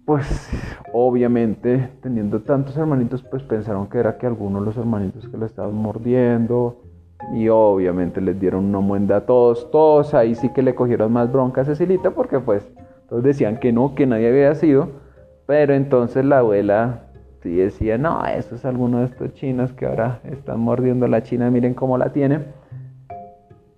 Pues 0.05 0.49
obviamente 0.91 1.89
teniendo 2.01 2.41
tantos 2.41 2.75
hermanitos, 2.75 3.23
pues 3.23 3.41
pensaron 3.43 3.87
que 3.87 3.99
era 3.99 4.17
que 4.17 4.27
algunos 4.27 4.61
de 4.61 4.65
los 4.65 4.77
hermanitos 4.77 5.27
que 5.29 5.37
la 5.37 5.45
estaban 5.45 5.75
mordiendo. 5.75 6.81
Y 7.33 7.47
obviamente 7.47 8.19
les 8.19 8.37
dieron 8.37 8.65
una 8.65 8.81
muenda 8.81 9.17
a 9.17 9.25
todos, 9.25 9.71
todos 9.71 10.13
ahí 10.13 10.35
sí 10.35 10.49
que 10.49 10.61
le 10.61 10.75
cogieron 10.75 11.13
más 11.13 11.31
bronca 11.31 11.61
a 11.61 11.65
Cecilita 11.65 12.11
porque 12.11 12.39
pues 12.39 12.69
todos 13.07 13.23
decían 13.23 13.61
que 13.61 13.71
no, 13.71 13.95
que 13.95 14.05
nadie 14.05 14.27
había 14.27 14.53
sido. 14.55 14.89
Pero 15.45 15.73
entonces 15.73 16.25
la 16.25 16.39
abuela 16.39 17.03
sí 17.41 17.55
decía, 17.55 17.97
no, 17.97 18.25
eso 18.25 18.55
es 18.55 18.65
alguno 18.65 18.99
de 18.99 19.05
estos 19.05 19.33
chinos 19.35 19.71
que 19.73 19.85
ahora 19.85 20.19
están 20.25 20.59
mordiendo 20.59 21.05
a 21.05 21.09
la 21.09 21.23
China, 21.23 21.49
miren 21.49 21.73
cómo 21.73 21.97
la 21.97 22.11
tiene. 22.11 22.39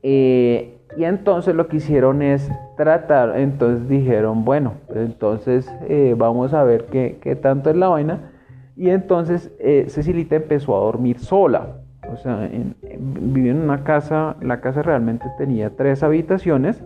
Eh, 0.02 0.80
y 0.98 1.04
entonces 1.04 1.56
lo 1.56 1.68
que 1.68 1.78
hicieron 1.78 2.22
es 2.22 2.50
tratar, 2.78 3.38
entonces 3.38 3.88
dijeron, 3.90 4.46
bueno, 4.46 4.74
entonces 4.94 5.72
eh, 5.88 6.16
vamos 6.18 6.54
a 6.54 6.64
ver 6.64 6.86
qué, 6.86 7.20
qué, 7.22 7.36
tanto 7.36 7.70
es 7.70 7.76
la 7.76 7.90
vaina. 7.90 8.32
Y 8.78 8.90
entonces 8.90 9.52
eh, 9.60 9.86
Cecilita 9.90 10.36
empezó 10.36 10.76
a 10.76 10.80
dormir 10.80 11.20
sola. 11.20 11.78
O 12.12 12.18
sea, 12.18 12.50
vivía 12.98 13.52
en 13.52 13.62
una 13.62 13.84
casa, 13.84 14.36
la 14.42 14.62
casa 14.62 14.82
realmente 14.82 15.26
tenía 15.38 15.76
tres 15.76 16.04
habitaciones. 16.04 16.84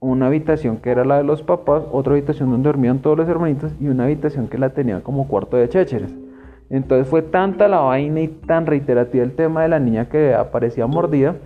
Una 0.00 0.26
habitación 0.26 0.78
que 0.78 0.90
era 0.90 1.04
la 1.04 1.18
de 1.18 1.24
los 1.24 1.42
papás, 1.42 1.82
otra 1.90 2.12
habitación 2.12 2.50
donde 2.50 2.68
dormían 2.68 3.00
todos 3.00 3.16
los 3.16 3.28
hermanitos 3.28 3.72
y 3.80 3.88
una 3.88 4.04
habitación 4.04 4.48
que 4.48 4.58
la 4.58 4.70
tenía 4.70 5.00
como 5.00 5.28
cuarto 5.28 5.56
de 5.56 5.68
chécheres. 5.68 6.14
Entonces 6.70 7.08
fue 7.08 7.22
tanta 7.22 7.68
la 7.68 7.80
vaina 7.80 8.20
y 8.20 8.28
tan 8.28 8.66
reiterativa 8.66 9.24
el 9.24 9.34
tema 9.34 9.62
de 9.62 9.68
la 9.68 9.80
niña 9.80 10.08
que 10.08 10.34
aparecía 10.34 10.86
mordida 10.86 11.36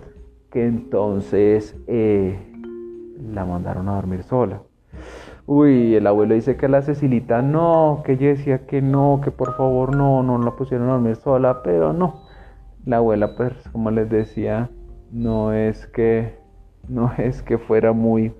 que 0.51 0.65
entonces 0.65 1.75
eh, 1.87 2.39
la 3.33 3.45
mandaron 3.45 3.87
a 3.89 3.95
dormir 3.95 4.23
sola. 4.23 4.61
Uy, 5.45 5.95
el 5.95 6.05
abuelo 6.07 6.35
dice 6.35 6.57
que 6.57 6.67
la 6.67 6.81
Cecilita 6.81 7.41
no, 7.41 8.01
que 8.05 8.13
ella 8.13 8.27
decía 8.27 8.67
que 8.67 8.81
no, 8.81 9.19
que 9.23 9.31
por 9.31 9.55
favor 9.55 9.95
no, 9.95 10.21
no 10.21 10.37
la 10.37 10.51
pusieron 10.51 10.89
a 10.89 10.93
dormir 10.93 11.15
sola, 11.15 11.63
pero 11.63 11.91
no. 11.91 12.21
La 12.85 12.97
abuela, 12.97 13.35
pues, 13.35 13.53
como 13.71 13.89
les 13.91 14.09
decía, 14.09 14.69
no 15.11 15.53
es 15.53 15.87
que, 15.87 16.35
no 16.87 17.11
es 17.17 17.41
que 17.41 17.57
fuera 17.57 17.93
muy, 17.93 18.31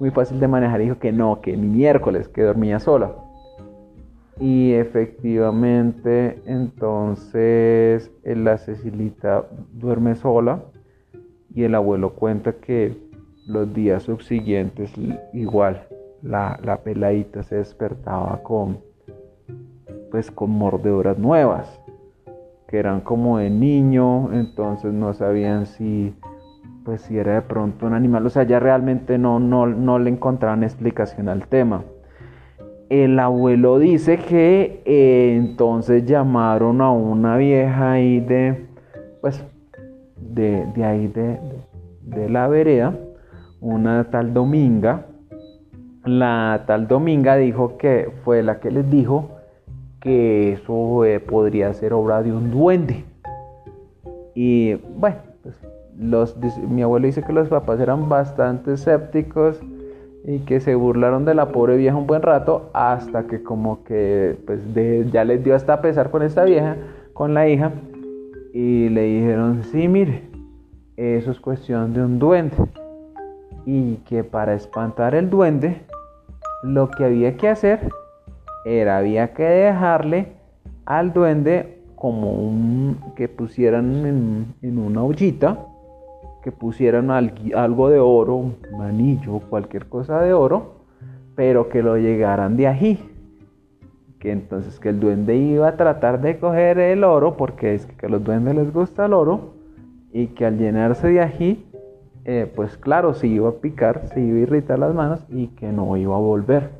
muy 0.00 0.10
fácil 0.10 0.40
de 0.40 0.48
manejar. 0.48 0.80
Dijo 0.80 0.98
que 0.98 1.12
no, 1.12 1.40
que 1.40 1.56
ni 1.56 1.68
miércoles, 1.68 2.28
que 2.28 2.42
dormía 2.42 2.80
sola. 2.80 3.12
Y 4.38 4.72
efectivamente, 4.72 6.42
entonces 6.46 8.10
la 8.24 8.58
Cecilita 8.58 9.46
duerme 9.72 10.14
sola 10.14 10.62
y 11.56 11.64
el 11.64 11.74
abuelo 11.74 12.10
cuenta 12.10 12.52
que 12.52 12.94
los 13.46 13.72
días 13.72 14.02
subsiguientes 14.02 14.92
igual 15.32 15.88
la, 16.22 16.60
la 16.62 16.82
peladita 16.82 17.42
se 17.42 17.56
despertaba 17.56 18.42
con 18.42 18.78
pues 20.10 20.30
con 20.30 20.50
mordeduras 20.50 21.18
nuevas 21.18 21.80
que 22.68 22.78
eran 22.78 23.00
como 23.00 23.38
de 23.38 23.48
niño 23.48 24.32
entonces 24.34 24.92
no 24.92 25.14
sabían 25.14 25.64
si 25.64 26.14
pues 26.84 27.00
si 27.00 27.16
era 27.16 27.36
de 27.36 27.42
pronto 27.42 27.86
un 27.86 27.94
animal 27.94 28.26
o 28.26 28.30
sea 28.30 28.42
ya 28.42 28.60
realmente 28.60 29.16
no, 29.16 29.40
no, 29.40 29.66
no 29.66 29.98
le 29.98 30.10
encontraban 30.10 30.62
explicación 30.62 31.28
al 31.28 31.48
tema. 31.48 31.82
El 32.88 33.18
abuelo 33.18 33.80
dice 33.80 34.18
que 34.18 34.82
eh, 34.84 35.34
entonces 35.36 36.04
llamaron 36.04 36.80
a 36.80 36.92
una 36.92 37.36
vieja 37.36 37.92
ahí 37.92 38.20
de 38.20 38.66
pues 39.20 39.44
de, 40.34 40.84
ahí 40.84 41.08
de, 41.08 42.28
la 42.28 42.48
vereda, 42.48 42.94
una 43.60 44.04
tal 44.10 44.32
Dominga. 44.34 45.06
La 46.04 46.64
tal 46.66 46.86
Dominga 46.86 47.36
dijo 47.36 47.76
que 47.78 48.10
fue 48.24 48.42
la 48.42 48.60
que 48.60 48.70
les 48.70 48.88
dijo 48.90 49.30
que 50.00 50.52
eso 50.52 51.04
eh, 51.04 51.20
podría 51.20 51.72
ser 51.74 51.92
obra 51.92 52.22
de 52.22 52.32
un 52.32 52.50
duende. 52.50 53.04
Y 54.34 54.74
bueno, 54.74 55.16
pues, 55.42 55.56
los, 55.98 56.36
mi 56.68 56.82
abuelo 56.82 57.06
dice 57.06 57.22
que 57.22 57.32
los 57.32 57.48
papás 57.48 57.80
eran 57.80 58.08
bastante 58.08 58.74
escépticos 58.74 59.60
y 60.24 60.40
que 60.40 60.60
se 60.60 60.74
burlaron 60.74 61.24
de 61.24 61.34
la 61.34 61.48
pobre 61.48 61.76
vieja 61.76 61.96
un 61.96 62.06
buen 62.06 62.22
rato 62.22 62.70
hasta 62.74 63.26
que 63.26 63.42
como 63.42 63.84
que 63.84 64.36
pues 64.44 64.60
ya 65.12 65.24
les 65.24 65.42
dio 65.42 65.54
hasta 65.54 65.80
pesar 65.80 66.10
con 66.10 66.22
esta 66.22 66.44
vieja, 66.44 66.76
con 67.12 67.32
la 67.32 67.48
hija 67.48 67.72
y 68.58 68.88
le 68.88 69.02
dijeron, 69.02 69.64
sí, 69.64 69.86
mire, 69.86 70.22
eso 70.96 71.30
es 71.30 71.40
cuestión 71.40 71.92
de 71.92 72.02
un 72.02 72.18
duende. 72.18 72.56
Y 73.66 73.96
que 73.96 74.24
para 74.24 74.54
espantar 74.54 75.14
el 75.14 75.28
duende, 75.28 75.82
lo 76.62 76.90
que 76.90 77.04
había 77.04 77.36
que 77.36 77.50
hacer 77.50 77.90
era, 78.64 78.96
había 78.96 79.34
que 79.34 79.42
dejarle 79.42 80.28
al 80.86 81.12
duende 81.12 81.82
como 81.96 82.32
un, 82.32 82.98
que 83.14 83.28
pusieran 83.28 84.54
en, 84.62 84.78
una 84.78 85.02
ollita, 85.02 85.58
que 86.42 86.50
pusieran 86.50 87.10
algo 87.10 87.90
de 87.90 87.98
oro, 87.98 88.36
un 88.36 88.56
anillo, 88.80 89.40
cualquier 89.50 89.86
cosa 89.86 90.22
de 90.22 90.32
oro, 90.32 90.76
pero 91.34 91.68
que 91.68 91.82
lo 91.82 91.98
llegaran 91.98 92.56
de 92.56 92.68
ají 92.68 93.15
que 94.18 94.32
entonces 94.32 94.80
que 94.80 94.88
el 94.88 95.00
duende 95.00 95.36
iba 95.36 95.68
a 95.68 95.76
tratar 95.76 96.20
de 96.20 96.38
coger 96.38 96.78
el 96.78 97.04
oro, 97.04 97.36
porque 97.36 97.74
es 97.74 97.86
que 97.86 98.06
a 98.06 98.08
los 98.08 98.24
duendes 98.24 98.54
les 98.54 98.72
gusta 98.72 99.06
el 99.06 99.12
oro, 99.12 99.54
y 100.12 100.28
que 100.28 100.46
al 100.46 100.56
llenarse 100.56 101.08
de 101.08 101.20
ají, 101.20 101.66
eh, 102.24 102.50
pues 102.56 102.76
claro, 102.76 103.14
se 103.14 103.26
iba 103.26 103.48
a 103.48 103.52
picar, 103.52 104.08
se 104.08 104.20
iba 104.20 104.38
a 104.38 104.40
irritar 104.40 104.78
las 104.78 104.94
manos 104.94 105.24
y 105.28 105.48
que 105.48 105.70
no 105.70 105.96
iba 105.96 106.16
a 106.16 106.18
volver. 106.18 106.70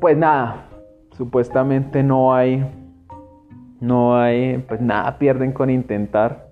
Pues 0.00 0.16
nada, 0.16 0.66
supuestamente 1.12 2.02
no 2.02 2.34
hay, 2.34 2.64
no 3.80 4.16
hay, 4.16 4.64
pues 4.66 4.80
nada 4.80 5.18
pierden 5.18 5.52
con 5.52 5.68
intentar 5.68 6.48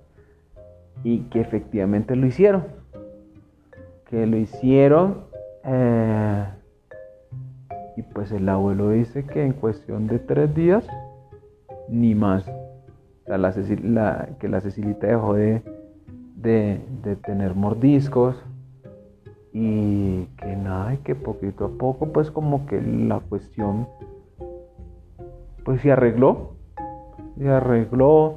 y 1.02 1.20
que 1.31 1.40
efectivamente 1.40 2.14
lo 2.14 2.26
hicieron, 2.26 2.64
que 4.11 4.26
lo 4.26 4.37
hicieron. 4.37 5.24
Eh, 5.64 6.44
y 7.98 8.02
pues 8.02 8.30
el 8.30 8.48
abuelo 8.48 8.90
dice 8.90 9.24
que 9.24 9.44
en 9.44 9.52
cuestión 9.52 10.06
de 10.06 10.20
tres 10.20 10.54
días, 10.54 10.87
ni 11.88 12.14
más. 12.14 12.48
que 13.26 13.37
la 14.48 14.61
Cecilita 14.61 15.08
dejó 15.08 15.34
de, 15.34 15.62
de, 16.37 17.16
tener 17.24 17.56
mordiscos 17.56 18.37
y 19.52 20.26
que 20.37 20.54
nada, 20.54 20.94
y 20.94 20.98
que 20.98 21.16
poquito 21.16 21.64
a 21.64 21.70
poco 21.70 22.12
pues 22.12 22.30
como 22.30 22.66
que 22.66 22.80
la 22.80 23.18
cuestión 23.18 23.88
pues 25.64 25.80
se 25.80 25.90
arregló, 25.90 26.52
se 27.37 27.48
arregló, 27.48 28.37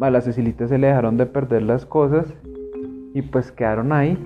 a 0.00 0.10
la 0.10 0.22
Cecilita 0.22 0.66
se 0.66 0.78
le 0.78 0.86
dejaron 0.86 1.18
de 1.18 1.26
perder 1.26 1.60
las 1.60 1.84
cosas 1.84 2.26
y 3.12 3.20
pues 3.20 3.52
quedaron 3.52 3.92
ahí, 3.92 4.16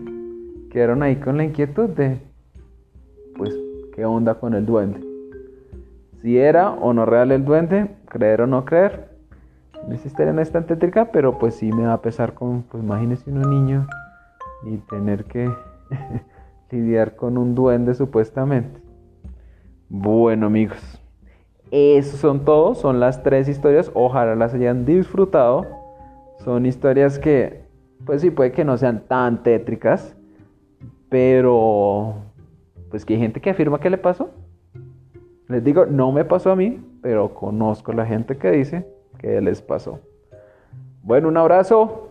quedaron 0.71 1.03
ahí 1.03 1.17
con 1.17 1.37
la 1.37 1.45
inquietud 1.45 1.89
de 1.89 2.32
qué 3.95 4.05
onda 4.05 4.35
con 4.35 4.55
el 4.55 4.67
duende. 4.67 5.01
Si 6.21 6.39
era 6.39 6.71
o 6.71 6.93
no 6.93 7.05
real 7.05 7.33
el 7.33 7.45
duende, 7.45 7.91
creer 8.07 8.43
o 8.43 8.47
no 8.47 8.65
creer. 8.65 9.09
Esa 9.91 10.07
historia 10.07 10.33
no 10.33 10.41
es 10.41 10.53
tan 10.53 10.67
tétrica, 10.67 11.07
pero 11.07 11.39
pues 11.39 11.57
sí 11.57 11.73
me 11.73 11.85
va 11.85 11.95
a 11.95 12.03
pesar 12.03 12.35
con, 12.35 12.63
pues 12.63 12.83
imagínese 12.83 13.31
un 13.31 13.41
niño 13.51 13.87
y 14.65 14.77
tener 14.77 15.25
que 15.25 15.51
lidiar 16.71 17.17
con 17.17 17.37
un 17.37 17.55
duende 17.55 17.95
supuestamente. 17.95 18.81
Bueno 19.89 20.47
amigos, 20.47 21.03
esos 21.73 22.21
son 22.21 22.45
todos, 22.45 22.79
son 22.79 23.01
las 23.01 23.23
tres 23.23 23.49
historias, 23.49 23.91
ojalá 23.95 24.37
las 24.37 24.55
hayan 24.55 24.85
disfrutado. 24.85 25.67
Son 26.39 26.67
historias 26.67 27.19
que, 27.19 27.63
pues 28.05 28.21
sí, 28.21 28.31
puede 28.31 28.53
que 28.53 28.65
no 28.65 28.77
sean 28.77 29.05
tan 29.09 29.43
tétricas, 29.43 30.17
pero 31.09 32.17
pues 32.93 33.07
que 33.07 33.15
hay 33.15 33.21
gente 33.21 33.41
que 33.41 33.49
afirma 33.49 33.81
que 33.81 33.89
le 33.89 33.97
pasó. 33.97 34.29
Les 35.49 35.65
digo, 35.65 35.87
no 35.87 36.13
me 36.13 36.27
pasó 36.27 36.53
a 36.53 36.57
mí, 36.57 36.79
pero 37.01 37.33
conozco 37.33 37.95
la 37.95 38.05
gente 38.05 38.37
que 38.37 38.51
dice 38.51 38.87
que 39.19 39.41
les 39.41 39.63
pasó. 39.63 39.99
Bueno, 41.03 41.29
un 41.29 41.39
abrazo. 41.39 42.11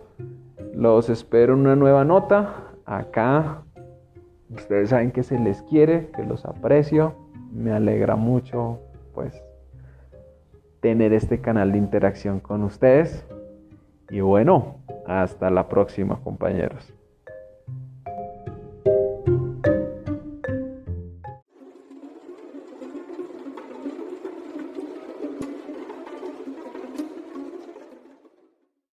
Los 0.74 1.12
espero 1.12 1.54
en 1.54 1.60
una 1.60 1.76
nueva 1.76 2.04
nota. 2.04 2.72
Acá 2.84 3.62
ustedes 4.50 4.90
saben 4.90 5.12
que 5.12 5.22
se 5.22 5.38
les 5.38 5.62
quiere, 5.62 6.10
que 6.16 6.24
los 6.24 6.46
aprecio. 6.46 7.14
Me 7.54 7.72
alegra 7.72 8.16
mucho, 8.16 8.80
pues, 9.14 9.40
tener 10.80 11.14
este 11.14 11.42
canal 11.42 11.74
de 11.74 11.78
interacción 11.78 12.40
con 12.40 12.64
ustedes. 12.64 13.24
Y 14.10 14.22
bueno, 14.22 14.78
hasta 15.06 15.52
la 15.52 15.70
próxima, 15.70 16.20
compañeros. 16.24 16.92